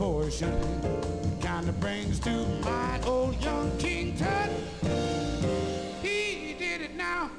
Need 0.00 0.06
abortion. 0.06 0.52
Kinda 1.40 1.72
brings 1.72 2.18
to 2.20 2.46
mind 2.62 3.04
old 3.04 3.40
young 3.42 3.70
King 3.78 4.16
Tut. 4.16 4.50
He 6.02 6.54
did 6.58 6.82
it 6.82 6.96
now, 6.96 7.30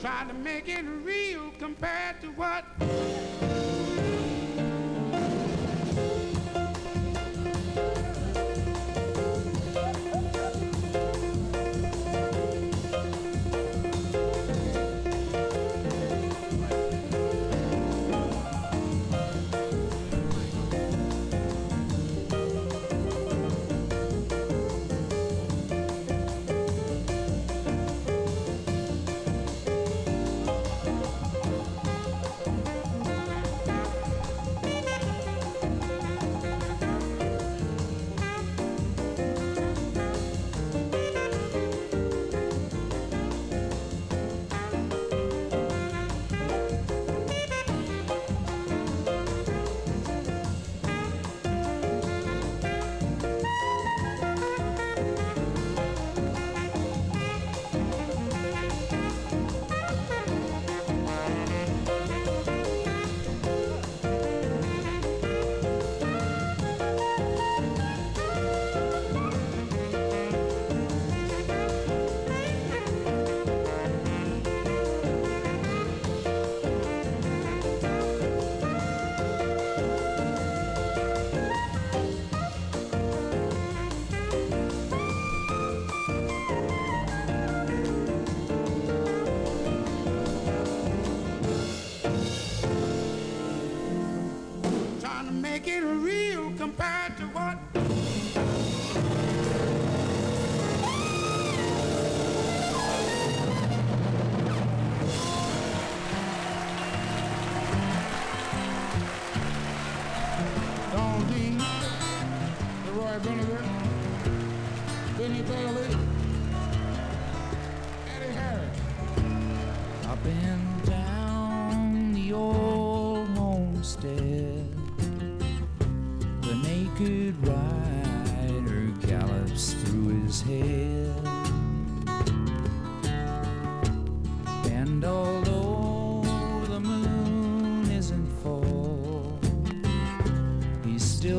tried 0.00 0.28
to 0.28 0.34
make 0.34 0.68
it 0.68 0.84
real 1.04 1.50
compared 1.58 2.20
to 2.22 2.28
what? 2.28 2.64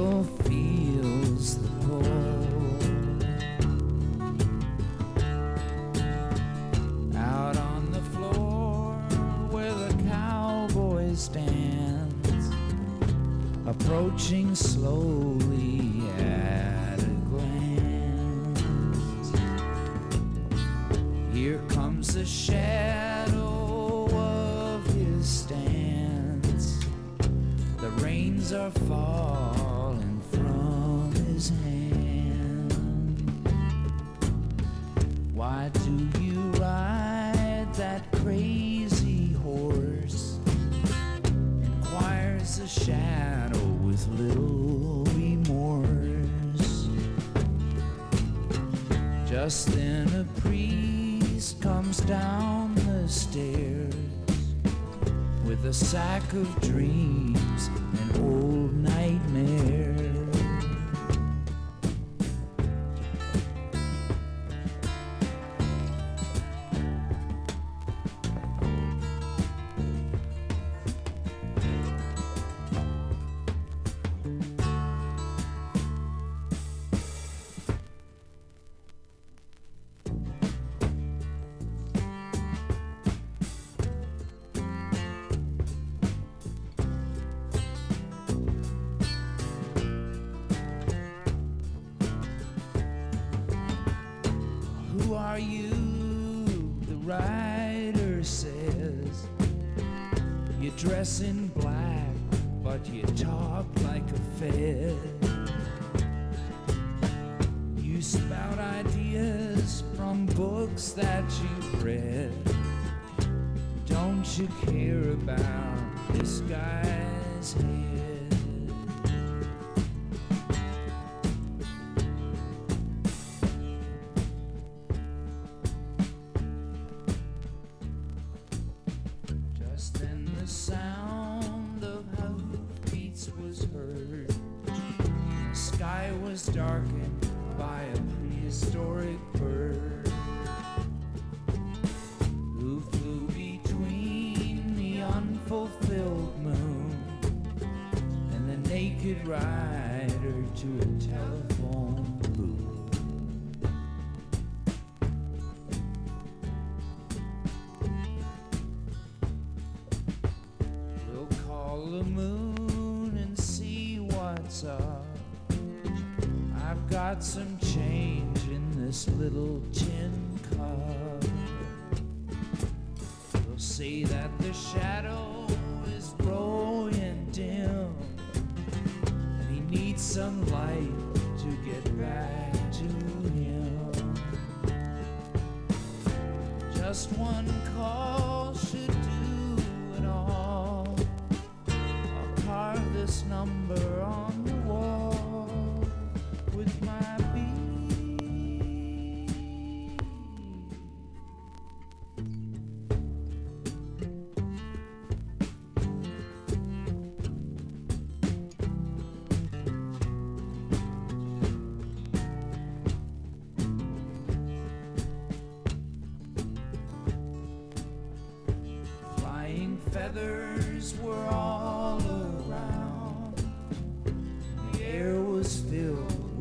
still 0.02 0.24
feels 0.46 1.58
the 1.60 1.70
cold 1.86 3.24
Out 7.16 7.58
on 7.58 7.92
the 7.92 8.02
floor 8.16 8.94
where 9.52 9.74
the 9.76 9.94
cowboy 10.10 11.14
stands, 11.14 12.50
approaching 13.68 14.56
slowly 14.56 16.02
at 16.18 17.00
a 17.00 17.16
glance. 17.30 18.64
Here 21.32 21.62
comes 21.70 22.16
the 22.16 22.26
shadow. 22.26 22.61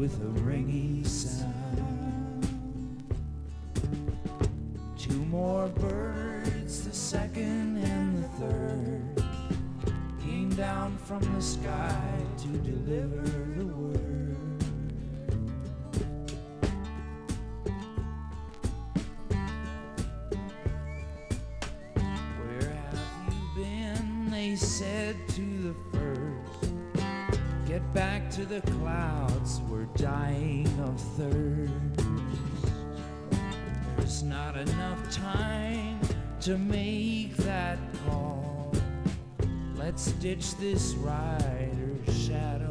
with 0.01 0.19
a 0.23 0.41
ringing 0.41 1.05
sound. 1.05 2.47
Two 4.99 5.13
more 5.27 5.69
birds, 5.69 6.85
the 6.85 6.95
second 6.95 7.77
and 7.77 8.25
the 8.25 8.29
third, 8.41 9.25
came 10.25 10.49
down 10.55 10.97
from 10.97 11.21
the 11.35 11.43
sky 11.43 12.17
to 12.39 12.49
deliver 12.49 13.40
enough 34.61 35.11
time 35.11 35.99
to 36.41 36.59
make 36.59 37.35
that 37.39 37.79
call. 38.05 38.73
Let's 39.75 40.13
ditch 40.13 40.55
this 40.57 40.93
rider, 40.95 41.97
shadow 42.13 42.70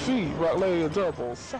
see 0.00 0.24
right 0.38 0.58
leg 0.58 0.92
doubles. 0.92 1.54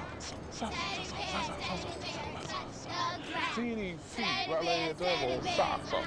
Rolling 4.50 4.92
double 4.98 5.40
socks 5.54 5.92
on 5.92 6.02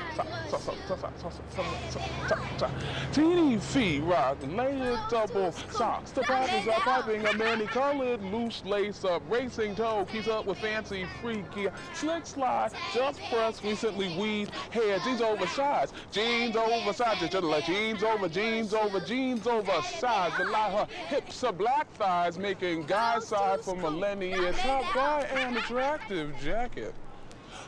feet 3.60 4.02
rocking, 4.02 4.58
laying 4.58 4.98
double 5.10 5.54
socks. 5.72 6.12
The 6.12 6.24
poppers 6.24 6.68
are 6.68 6.82
popping 6.82 7.26
a 7.26 7.34
many 7.34 7.66
colored 7.68 8.22
loose 8.22 8.62
lace 8.66 9.06
up. 9.06 9.24
Racing 9.30 9.76
toe 9.76 10.06
He's 10.12 10.28
up 10.28 10.46
with 10.46 10.58
fancy 10.58 11.06
freaky 11.22 11.70
slick 11.94 12.26
slide. 12.26 12.72
Just 12.94 13.22
pressed, 13.30 13.64
recently 13.64 14.18
weave 14.18 14.50
hair. 14.72 15.00
Jeans 15.00 15.22
oversized, 15.22 15.94
jeans 16.12 16.58
oversized. 16.58 17.32
Just 17.32 17.44
like 17.44 17.66
jeans 17.66 18.04
over 18.04 18.28
jeans 18.28 18.74
over 18.74 19.00
jeans 19.00 19.48
oversized. 19.48 20.38
The 20.38 20.44
lie 20.46 20.72
her 20.72 20.88
hips 21.08 21.42
are 21.46 21.54
black 21.54 21.90
thighs, 21.94 22.38
making 22.38 22.84
guys 22.88 23.28
sigh 23.28 23.58
for 23.58 23.78
millennia. 23.78 24.52
Top 24.54 24.84
guy 24.94 25.22
and 25.34 25.56
attractive 25.56 26.38
jacket. 26.42 26.94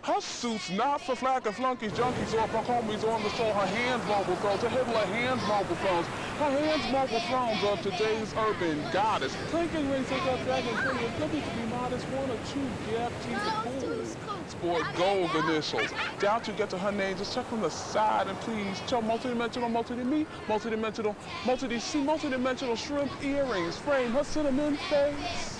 Her 0.06 0.22
suit's 0.22 0.70
not 0.70 1.02
for 1.02 1.16
flack 1.16 1.48
and 1.48 1.56
flunkies, 1.56 1.92
junkies, 1.94 2.36
or 2.36 2.48
punk 2.50 2.68
homies 2.68 3.04
on 3.12 3.24
the 3.24 3.30
show. 3.30 3.52
Her 3.52 3.66
hands 3.66 4.06
mobile 4.06 4.36
phones, 4.36 4.62
her 4.62 4.70
hip 4.70 4.86
her 4.86 5.06
hands 5.08 5.42
mobile 5.48 5.76
phones. 5.78 6.06
Her 6.38 6.52
hands 6.52 6.92
mobile 6.92 7.20
phones 7.22 7.64
of 7.64 7.82
today's 7.82 8.32
urban 8.38 8.84
goddess. 8.94 9.36
Clinking 9.50 9.90
rings 9.90 10.08
take 10.08 10.22
up 10.28 10.44
dragon 10.44 10.78
fingers, 10.78 11.20
looking 11.20 11.42
to 11.42 11.50
be 11.58 11.66
modest, 11.72 12.06
one 12.10 12.30
or 12.30 12.38
two 12.46 12.62
gap 12.92 13.12
teeth 13.26 14.18
cool. 14.28 14.46
Sport 14.46 14.84
gold 14.96 15.32
initials. 15.44 15.90
Down 16.20 16.40
to 16.42 16.52
get 16.52 16.70
to 16.70 16.78
her 16.78 16.92
name, 16.92 17.18
just 17.18 17.34
check 17.34 17.48
from 17.48 17.62
the 17.62 17.72
side 17.72 18.28
and 18.28 18.40
please 18.42 18.78
show 18.88 19.02
multidimensional, 19.02 19.72
multi-me, 19.72 20.28
multidimensional, 20.46 21.16
multi-DC, 21.48 22.06
multidimensional 22.06 22.78
shrimp 22.78 23.12
earrings. 23.24 23.76
Frame 23.78 24.12
her 24.12 24.24
cinnamon 24.24 24.78
face. 24.78 25.55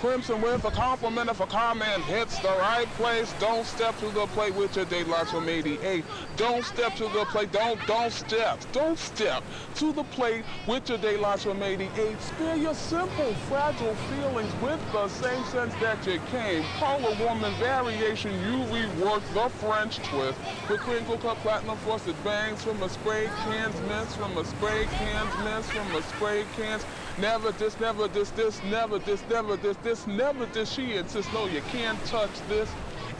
Crimson 0.00 0.42
with 0.42 0.64
a 0.64 0.70
compliment 0.70 1.30
if 1.30 1.40
a 1.40 1.46
comment 1.46 2.02
hits 2.04 2.38
the 2.40 2.48
right 2.48 2.86
place. 2.96 3.32
Don't 3.40 3.64
step 3.64 3.98
to 3.98 4.08
the 4.10 4.26
plate 4.28 4.54
with 4.54 4.76
your 4.76 4.84
daylights 4.84 5.30
from 5.30 5.48
88. 5.48 6.04
Don't 6.36 6.64
step 6.64 6.94
to 6.96 7.04
the 7.04 7.24
plate. 7.26 7.50
Don't, 7.50 7.78
don't 7.86 8.12
step. 8.12 8.60
Don't 8.72 8.98
step 8.98 9.42
to 9.76 9.92
the 9.92 10.04
plate 10.04 10.44
with 10.68 10.88
your 10.88 10.98
daylights 10.98 11.44
from 11.44 11.62
88. 11.62 12.20
Spare 12.20 12.56
your 12.56 12.74
simple, 12.74 13.32
fragile 13.48 13.94
feelings 13.94 14.52
with 14.62 14.80
the 14.92 15.08
same 15.08 15.42
sense 15.44 15.74
that 15.76 16.06
you 16.06 16.20
came. 16.30 16.62
Color 16.78 17.16
woman 17.18 17.54
variation, 17.54 18.32
you 18.32 18.64
rework 18.66 19.22
the 19.32 19.48
French 19.58 19.96
twist. 19.98 20.38
The 20.68 20.76
crinkle 20.78 21.18
cut 21.18 21.38
platinum 21.38 21.78
frosted 21.78 22.22
bangs 22.22 22.62
from 22.62 22.82
a 22.82 22.88
spray 22.88 23.26
cans 23.44 23.80
mints, 23.88 24.14
from 24.14 24.36
a 24.36 24.44
spray 24.44 24.84
cans 24.84 25.44
mints, 25.44 25.70
from 25.70 25.94
a 25.94 26.02
spray 26.02 26.44
cans. 26.56 26.84
Never 27.18 27.50
this, 27.52 27.80
never 27.80 28.08
this, 28.08 28.28
this, 28.30 28.62
never 28.64 28.98
this, 28.98 29.22
never 29.30 29.56
this, 29.56 29.76
this, 29.78 30.06
never 30.06 30.44
this. 30.46 30.70
She 30.70 30.96
insists, 30.96 31.32
no, 31.32 31.46
you 31.46 31.62
can't 31.72 31.98
touch 32.04 32.30
this. 32.46 32.68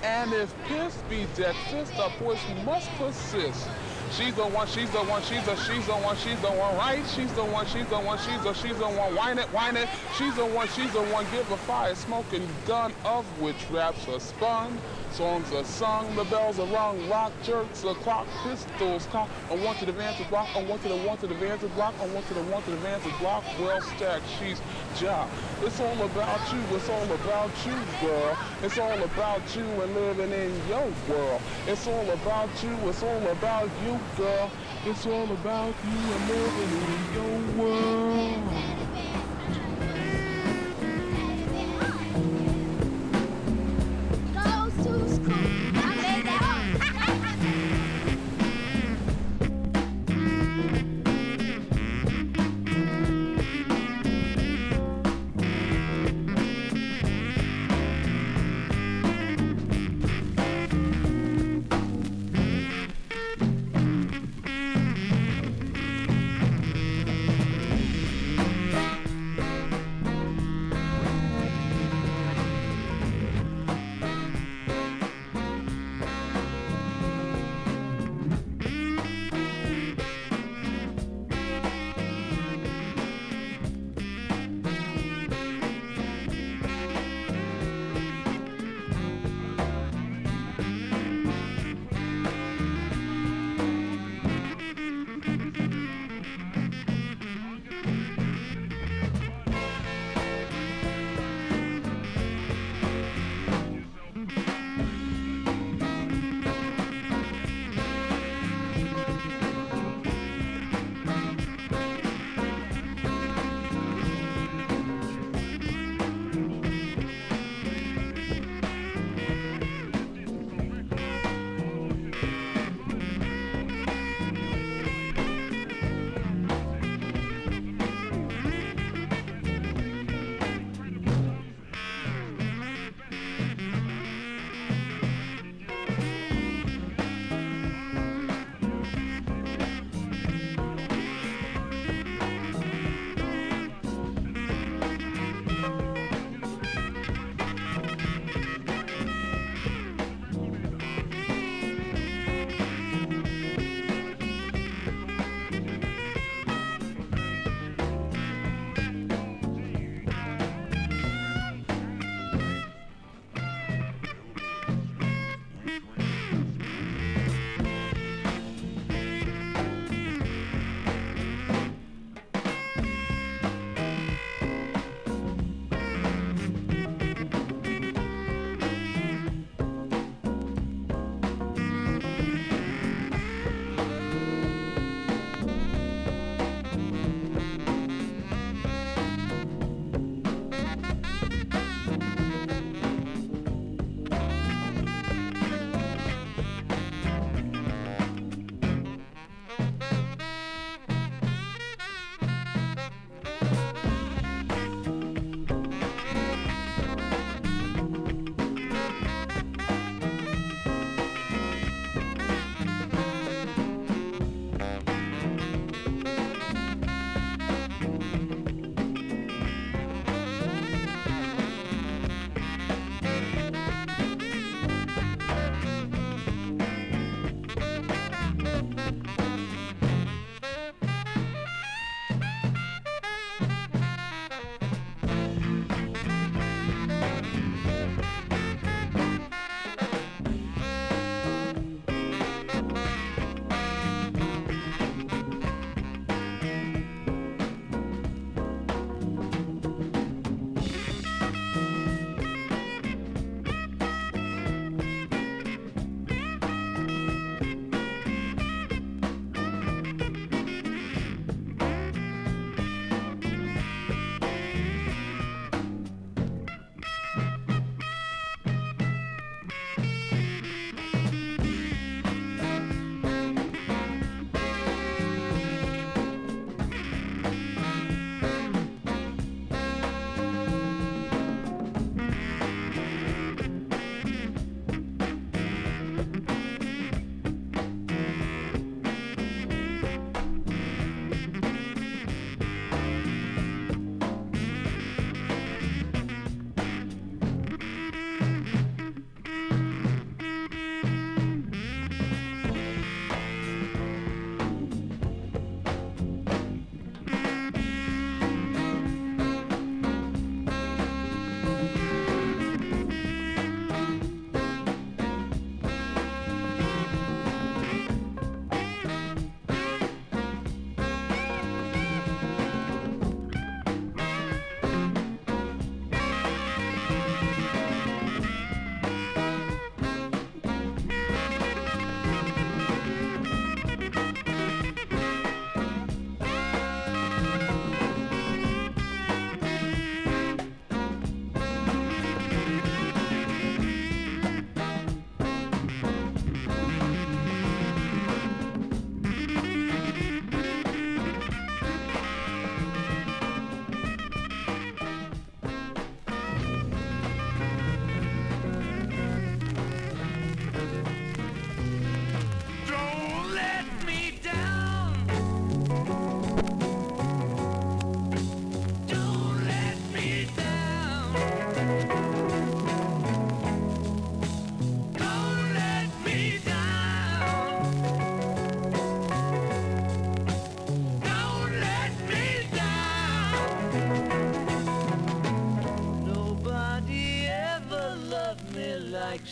And 0.02 0.34
if 0.34 0.54
piss 0.64 0.94
be 1.08 1.26
dead, 1.34 1.54
fist 1.70 1.94
up, 1.94 2.12
voice 2.18 2.42
must 2.66 2.90
persist. 2.98 3.66
She's 4.12 4.34
the 4.34 4.46
one, 4.46 4.66
she's 4.68 4.90
the 4.90 4.98
one, 4.98 5.22
she's 5.22 5.44
the, 5.46 5.56
she's 5.56 5.86
the 5.86 5.94
one, 5.94 6.16
she's 6.16 6.40
the 6.40 6.50
one, 6.50 6.76
right? 6.76 7.02
She's 7.08 7.32
the 7.32 7.44
one, 7.44 7.66
she's 7.66 7.86
the 7.86 7.98
one, 7.98 8.18
she's 8.18 8.42
the, 8.42 8.52
she's 8.52 8.76
the 8.76 8.86
one, 8.86 9.16
whine 9.16 9.38
it, 9.38 9.46
whine 9.46 9.76
it. 9.76 9.88
She's 10.16 10.34
the 10.36 10.44
one, 10.44 10.68
she's 10.68 10.92
the 10.92 11.02
one, 11.02 11.24
give 11.32 11.50
a 11.50 11.56
fire, 11.56 11.94
smoking 11.94 12.46
gun, 12.66 12.92
of 13.04 13.24
which 13.40 13.68
raps 13.70 14.06
are 14.08 14.20
spun. 14.20 14.78
Songs 15.16 15.50
are 15.54 15.64
sung, 15.64 16.14
the 16.14 16.24
bells 16.24 16.58
are 16.58 16.66
rung, 16.66 17.08
rock 17.08 17.32
jerks, 17.42 17.80
the 17.80 17.94
clock, 17.94 18.26
pistols 18.42 19.06
cock, 19.06 19.30
on 19.50 19.62
one 19.62 19.74
to 19.76 19.86
the 19.86 19.92
vantage 19.92 20.28
block, 20.28 20.54
on 20.54 20.68
want 20.68 20.82
to 20.82 20.90
the 20.90 20.96
one 21.08 21.16
to 21.16 21.26
the 21.26 21.34
vantage 21.36 21.72
block, 21.74 21.94
on 22.02 22.12
want 22.12 22.26
to 22.26 22.34
the 22.34 22.42
one 22.42 22.62
to 22.64 22.70
the 22.70 22.76
vantage 22.76 23.18
block, 23.18 23.42
well 23.58 23.80
stacked. 23.80 24.24
She's 24.38 24.60
job. 25.00 25.26
It's 25.62 25.80
all 25.80 26.02
about 26.02 26.52
you, 26.52 26.60
it's 26.76 26.90
all 26.90 27.10
about 27.14 27.50
you, 27.64 27.72
girl. 28.06 28.36
It's 28.62 28.76
all 28.76 29.02
about 29.02 29.56
you 29.56 29.64
and 29.64 29.94
living 29.94 30.32
in 30.32 30.68
your 30.68 30.92
world. 31.08 31.40
It's 31.66 31.86
all 31.86 32.10
about 32.10 32.50
you, 32.62 32.76
it's 32.84 33.02
all 33.02 33.26
about 33.28 33.70
you, 33.86 33.98
girl. 34.18 34.50
It's 34.84 35.06
all 35.06 35.32
about 35.32 35.74
you 35.82 36.12
and 36.12 36.28
living 36.28 36.72
in 36.92 37.56
your 37.56 37.64
world. 37.64 38.75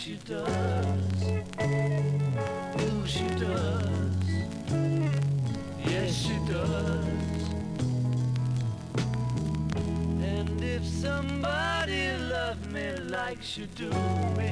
she 0.04 0.18
does. 0.26 0.46
Oh, 2.78 3.04
she 3.06 3.26
does. 3.40 4.26
Yes, 5.86 6.14
she 6.14 6.36
does. 6.46 7.06
And 10.20 10.62
if 10.62 10.84
somebody 10.84 12.12
loved 12.18 12.70
me 12.70 12.94
like 13.08 13.42
she 13.42 13.64
do 13.76 13.88
me. 14.36 14.43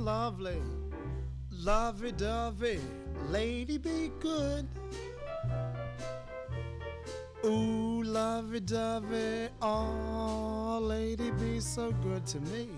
Lovely, 0.00 0.60
lovey 1.50 2.12
dovey, 2.12 2.80
lady 3.28 3.76
be 3.76 4.10
good. 4.18 4.66
Ooh, 7.44 8.02
lovey 8.02 8.60
dovey, 8.60 9.48
oh, 9.60 10.78
lady 10.82 11.30
be 11.32 11.60
so 11.60 11.92
good 11.92 12.24
to 12.26 12.40
me. 12.40 12.68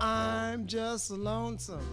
I'm 0.00 0.66
just 0.66 1.10
lonesome. 1.10 1.86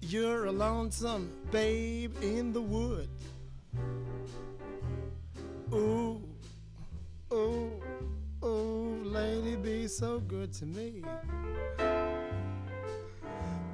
You're 0.00 0.46
a 0.46 0.52
lonesome 0.52 1.30
babe 1.50 2.14
in 2.22 2.52
the 2.52 2.60
wood. 2.60 3.08
Ooh, 5.72 6.22
ooh, 7.32 7.82
ooh, 8.44 9.02
lady 9.04 9.56
be 9.56 9.86
so 9.88 10.20
good 10.20 10.52
to 10.54 10.66
me. 10.66 11.02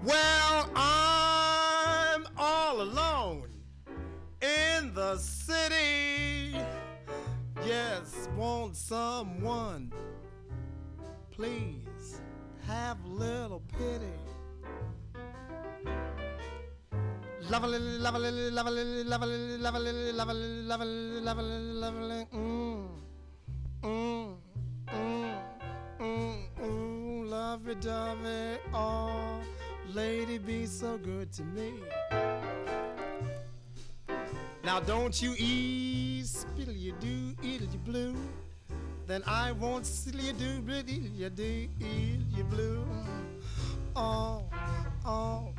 Well, 0.05 0.70
I'm 0.74 2.26
all 2.36 2.80
alone 2.82 3.51
in 4.40 4.94
the 4.94 5.16
city. 5.18 6.56
Yes, 7.66 8.28
want 8.36 8.76
someone, 8.76 9.93
please 11.30 12.20
have 12.66 13.05
little 13.05 13.62
pity. 13.78 14.12
Lovely, 17.48 17.78
lovely, 17.78 18.51
lovely, 18.51 19.05
lovely, 19.05 19.59
lovely, 19.59 20.12
lovely, 20.12 20.12
lovely, 20.12 21.20
lovely, 21.20 21.44
lovely, 21.80 22.26
mm, 22.34 22.88
mm, 23.82 24.36
mm, 24.89 25.35
mm, 26.01 26.37
mm, 26.61 27.29
lovey 27.29 27.75
dovey, 27.77 28.59
oh, 28.75 29.41
lady 29.95 30.39
be 30.39 30.67
so 30.67 30.99
good 30.99 31.33
to 31.33 31.43
me. 31.45 31.73
Now 34.65 34.81
don't 34.81 35.21
you 35.23 35.35
ease, 35.39 36.45
spill 36.45 36.73
you 36.73 36.93
do, 37.01 37.35
ill 37.43 37.69
you 37.73 37.79
blue. 37.85 38.17
Then 39.07 39.23
I 39.27 39.53
won't 39.53 39.87
still 39.87 40.21
you 40.21 40.33
do, 40.33 40.61
but 40.63 40.89
ill 40.89 41.11
you 41.15 41.31
do, 41.31 41.69
ill 41.81 42.37
you 42.37 42.45
blue. 42.45 42.85
Oh, 43.95 44.43
oh, 45.05 45.55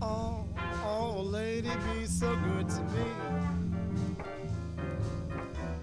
oh, 0.00 0.44
oh, 0.82 1.20
lady 1.20 1.68
be 1.94 2.06
so 2.06 2.34
good 2.36 2.68
to 2.70 2.82
me. 2.94 3.04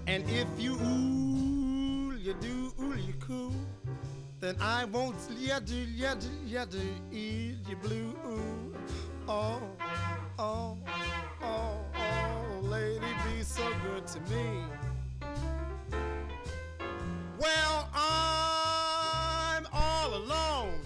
And 0.06 0.28
if 0.28 0.48
you 0.58 0.74
ooh, 0.74 1.53
you 2.24 2.32
do, 2.40 2.72
ooh, 2.80 2.94
you 2.96 3.12
cool. 3.20 3.52
Then 4.40 4.56
I 4.58 4.86
won't 4.86 5.14
ya 5.38 5.60
do, 5.60 5.74
ya 5.74 6.14
do, 6.14 6.28
ya 6.46 6.64
do, 6.64 6.80
ill 7.12 7.56
you 7.68 7.76
blue. 7.82 8.16
Ooh. 8.26 8.74
Oh, 9.28 9.60
oh, 10.38 10.78
oh, 11.42 11.76
oh, 11.94 12.60
lady 12.62 13.12
be 13.24 13.42
so 13.42 13.62
good 13.82 14.06
to 14.06 14.20
me. 14.20 14.62
Well, 17.38 17.90
I'm 17.94 19.66
all 19.70 20.14
alone 20.14 20.80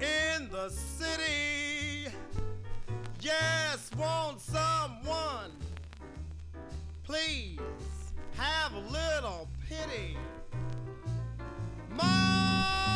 in 0.00 0.48
the 0.48 0.70
city. 0.70 2.10
Yes, 3.20 3.90
won't 3.98 4.40
someone, 4.40 5.52
please 7.04 7.58
have 8.38 8.72
a 8.72 8.80
little 8.92 9.48
pity. 9.68 10.16
My 11.90 12.87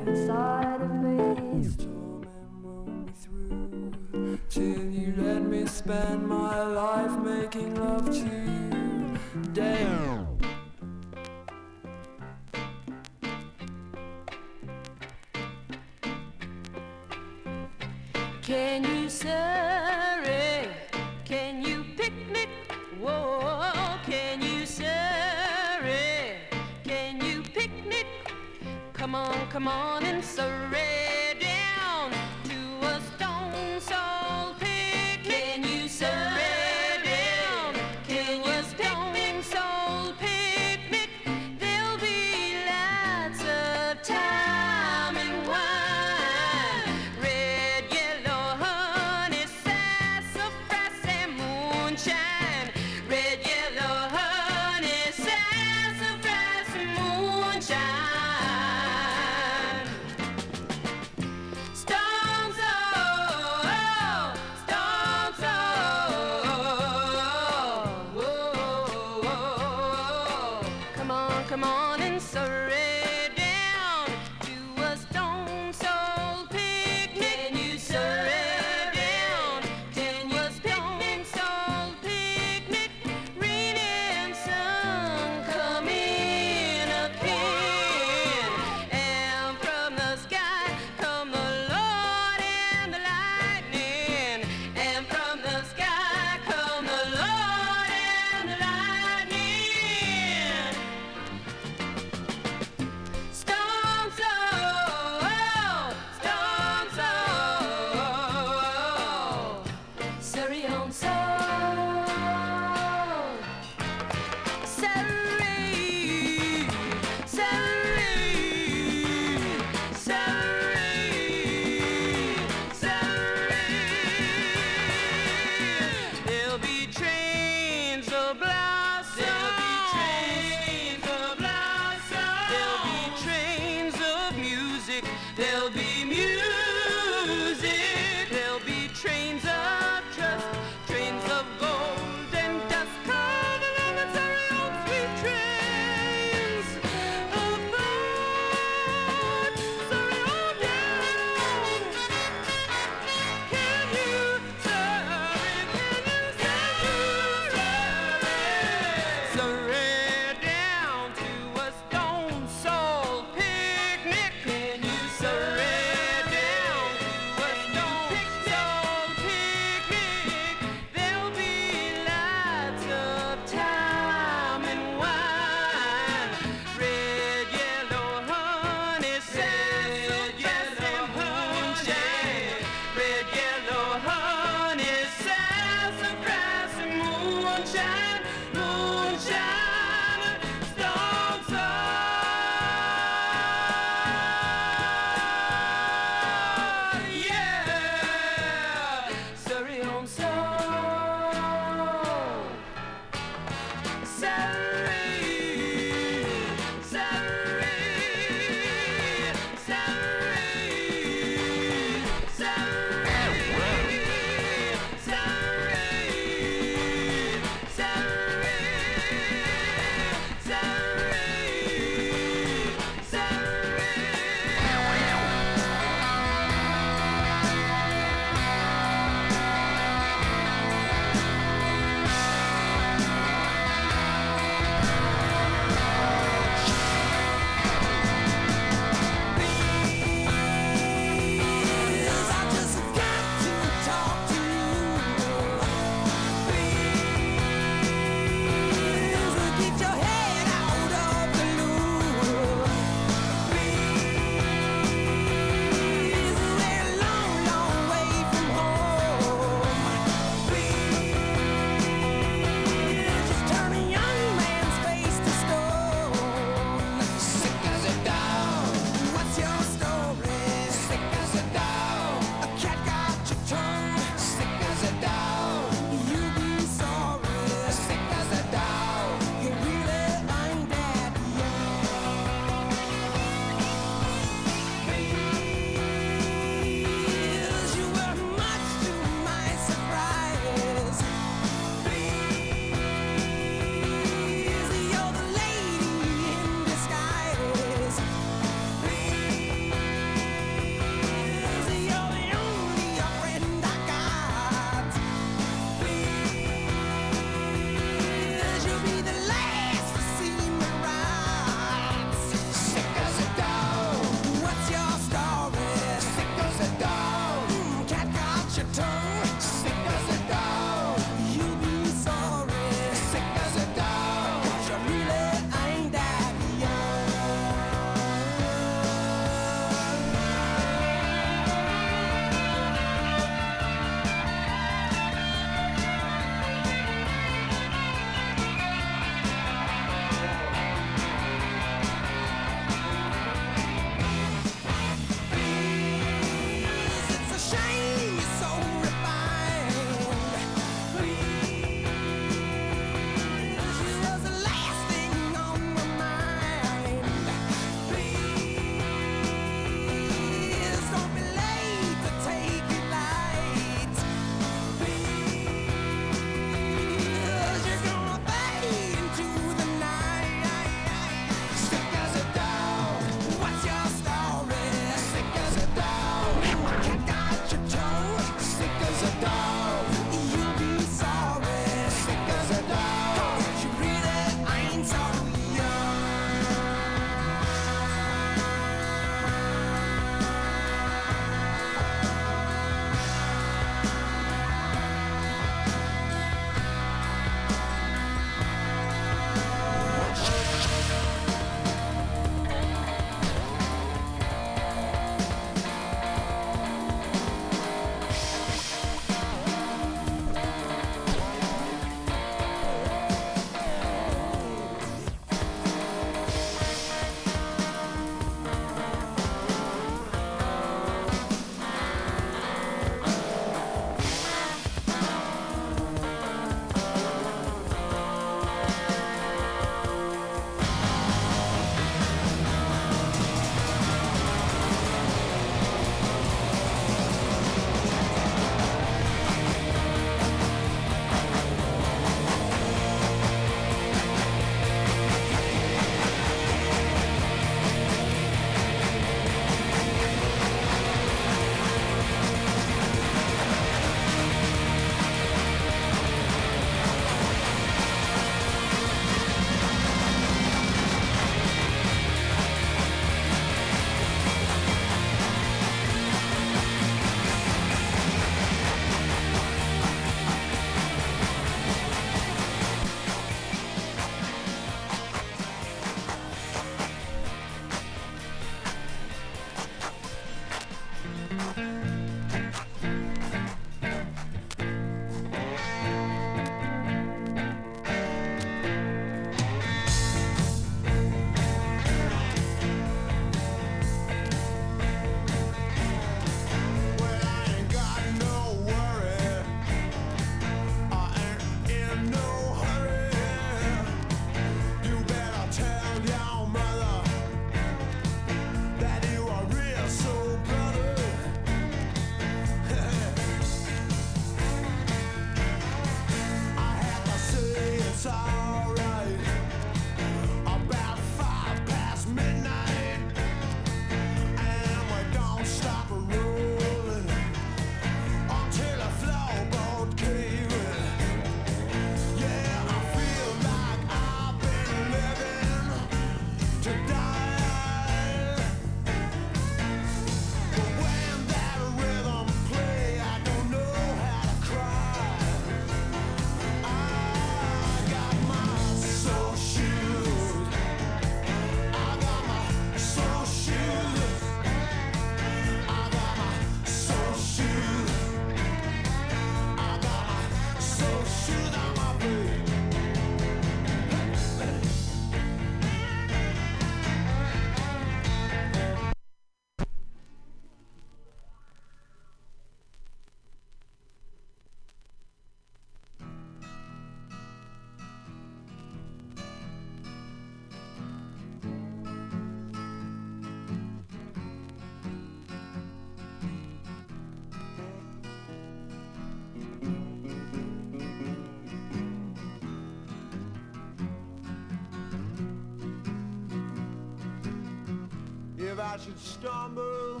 I 598.72 598.78
should 598.78 598.98
stumble 598.98 600.00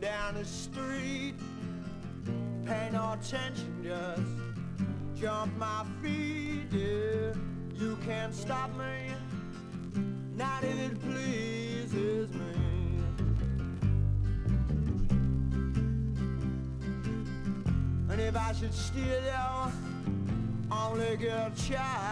down 0.00 0.34
the 0.34 0.44
street. 0.44 1.34
Pay 2.66 2.90
no 2.92 3.12
attention, 3.12 3.84
just 3.84 5.22
jump 5.22 5.56
my 5.58 5.84
feet. 6.02 6.66
Yeah, 6.72 7.34
you 7.76 7.96
can't 8.04 8.34
stop 8.34 8.76
me, 8.76 9.14
not 10.34 10.64
if 10.64 10.76
it 10.76 11.00
pleases 11.02 12.30
me. 12.34 12.98
And 18.10 18.20
if 18.20 18.36
I 18.36 18.52
should 18.54 18.74
steal 18.74 19.22
your 19.22 19.72
only 20.72 21.16
get 21.16 21.52
a 21.52 21.68
child. 21.68 22.11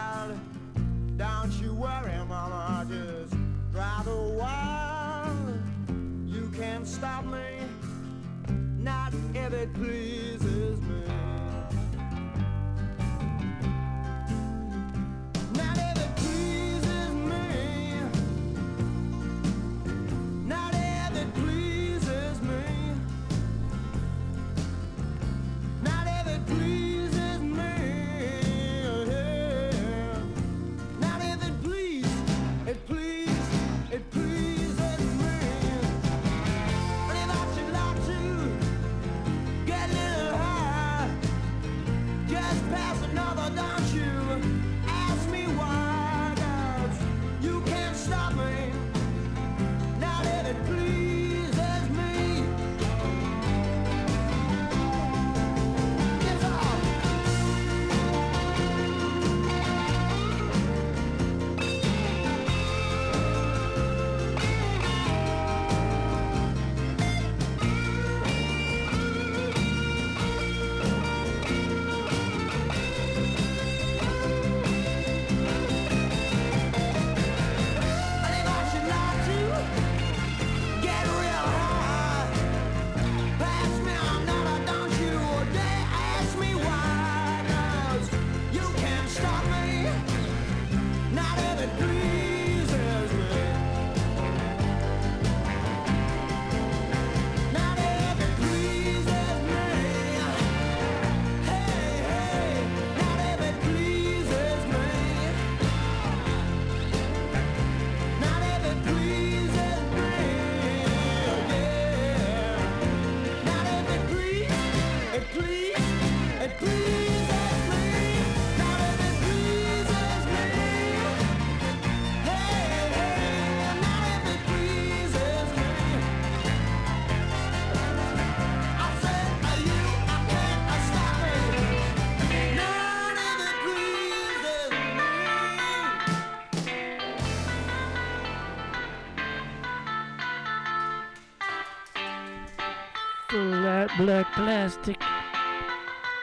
Black 144.05 144.33
Plastic 144.33 144.99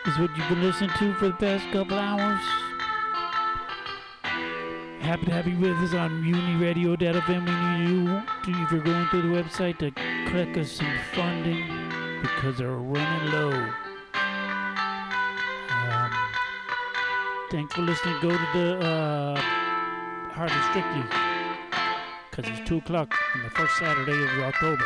is 0.05 0.18
what 0.18 0.36
you've 0.36 0.48
been 0.48 0.62
listening 0.62 0.90
to 0.98 1.14
for 1.14 1.28
the 1.28 1.34
past 1.34 1.64
couple 1.70 1.96
hours. 1.96 2.40
Happy 5.00 5.26
to 5.26 5.30
have 5.30 5.46
you 5.46 5.56
with 5.59 5.76
us 5.76 5.94
on 5.94 6.10
mutinyradio.fm. 6.24 7.46
We 7.46 7.84
need 7.84 7.88
you, 7.88 8.64
if 8.64 8.72
you're 8.72 8.82
going 8.82 9.06
through 9.10 9.22
the 9.22 9.28
website, 9.28 9.78
to 9.78 9.92
click 10.28 10.59
us 10.59 10.72
some 10.72 10.92
funding 11.14 11.68
because 12.20 12.59
they're 12.59 12.72
running 12.72 13.30
low. 13.30 13.52
Um, 15.70 16.10
thanks 17.52 17.72
for 17.74 17.82
listening. 17.82 18.16
Go 18.20 18.30
to 18.30 18.48
the 18.55 18.78
uh, 18.80 19.40
Hardly 20.32 20.60
Strictly 20.70 21.05
because 22.28 22.59
it's 22.59 22.68
2 22.68 22.78
o'clock 22.78 23.14
on 23.36 23.44
the 23.44 23.50
first 23.50 23.76
Saturday 23.76 24.20
of 24.20 24.30
October. 24.42 24.84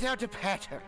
Without 0.00 0.22
a 0.22 0.28
paddle? 0.28 0.80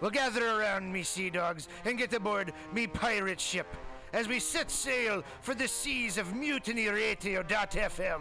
Well, 0.00 0.10
gather 0.10 0.58
around 0.58 0.92
me, 0.92 1.04
sea 1.04 1.30
dogs, 1.30 1.68
and 1.84 1.96
get 1.96 2.12
aboard 2.12 2.52
me 2.72 2.88
pirate 2.88 3.40
ship 3.40 3.68
as 4.12 4.26
we 4.26 4.40
set 4.40 4.72
sail 4.72 5.22
for 5.40 5.54
the 5.54 5.68
seas 5.68 6.18
of 6.18 6.26
mutinyradio.fm. 6.28 8.20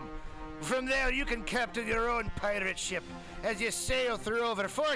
From 0.62 0.86
there, 0.86 1.12
you 1.12 1.26
can 1.26 1.42
captain 1.44 1.88
your 1.88 2.10
own 2.10 2.32
pirate 2.36 2.78
ship 2.78 3.04
as 3.44 3.60
you 3.60 3.72
sail 3.72 4.16
through 4.16 4.42
over 4.42 4.68
40 4.68 4.92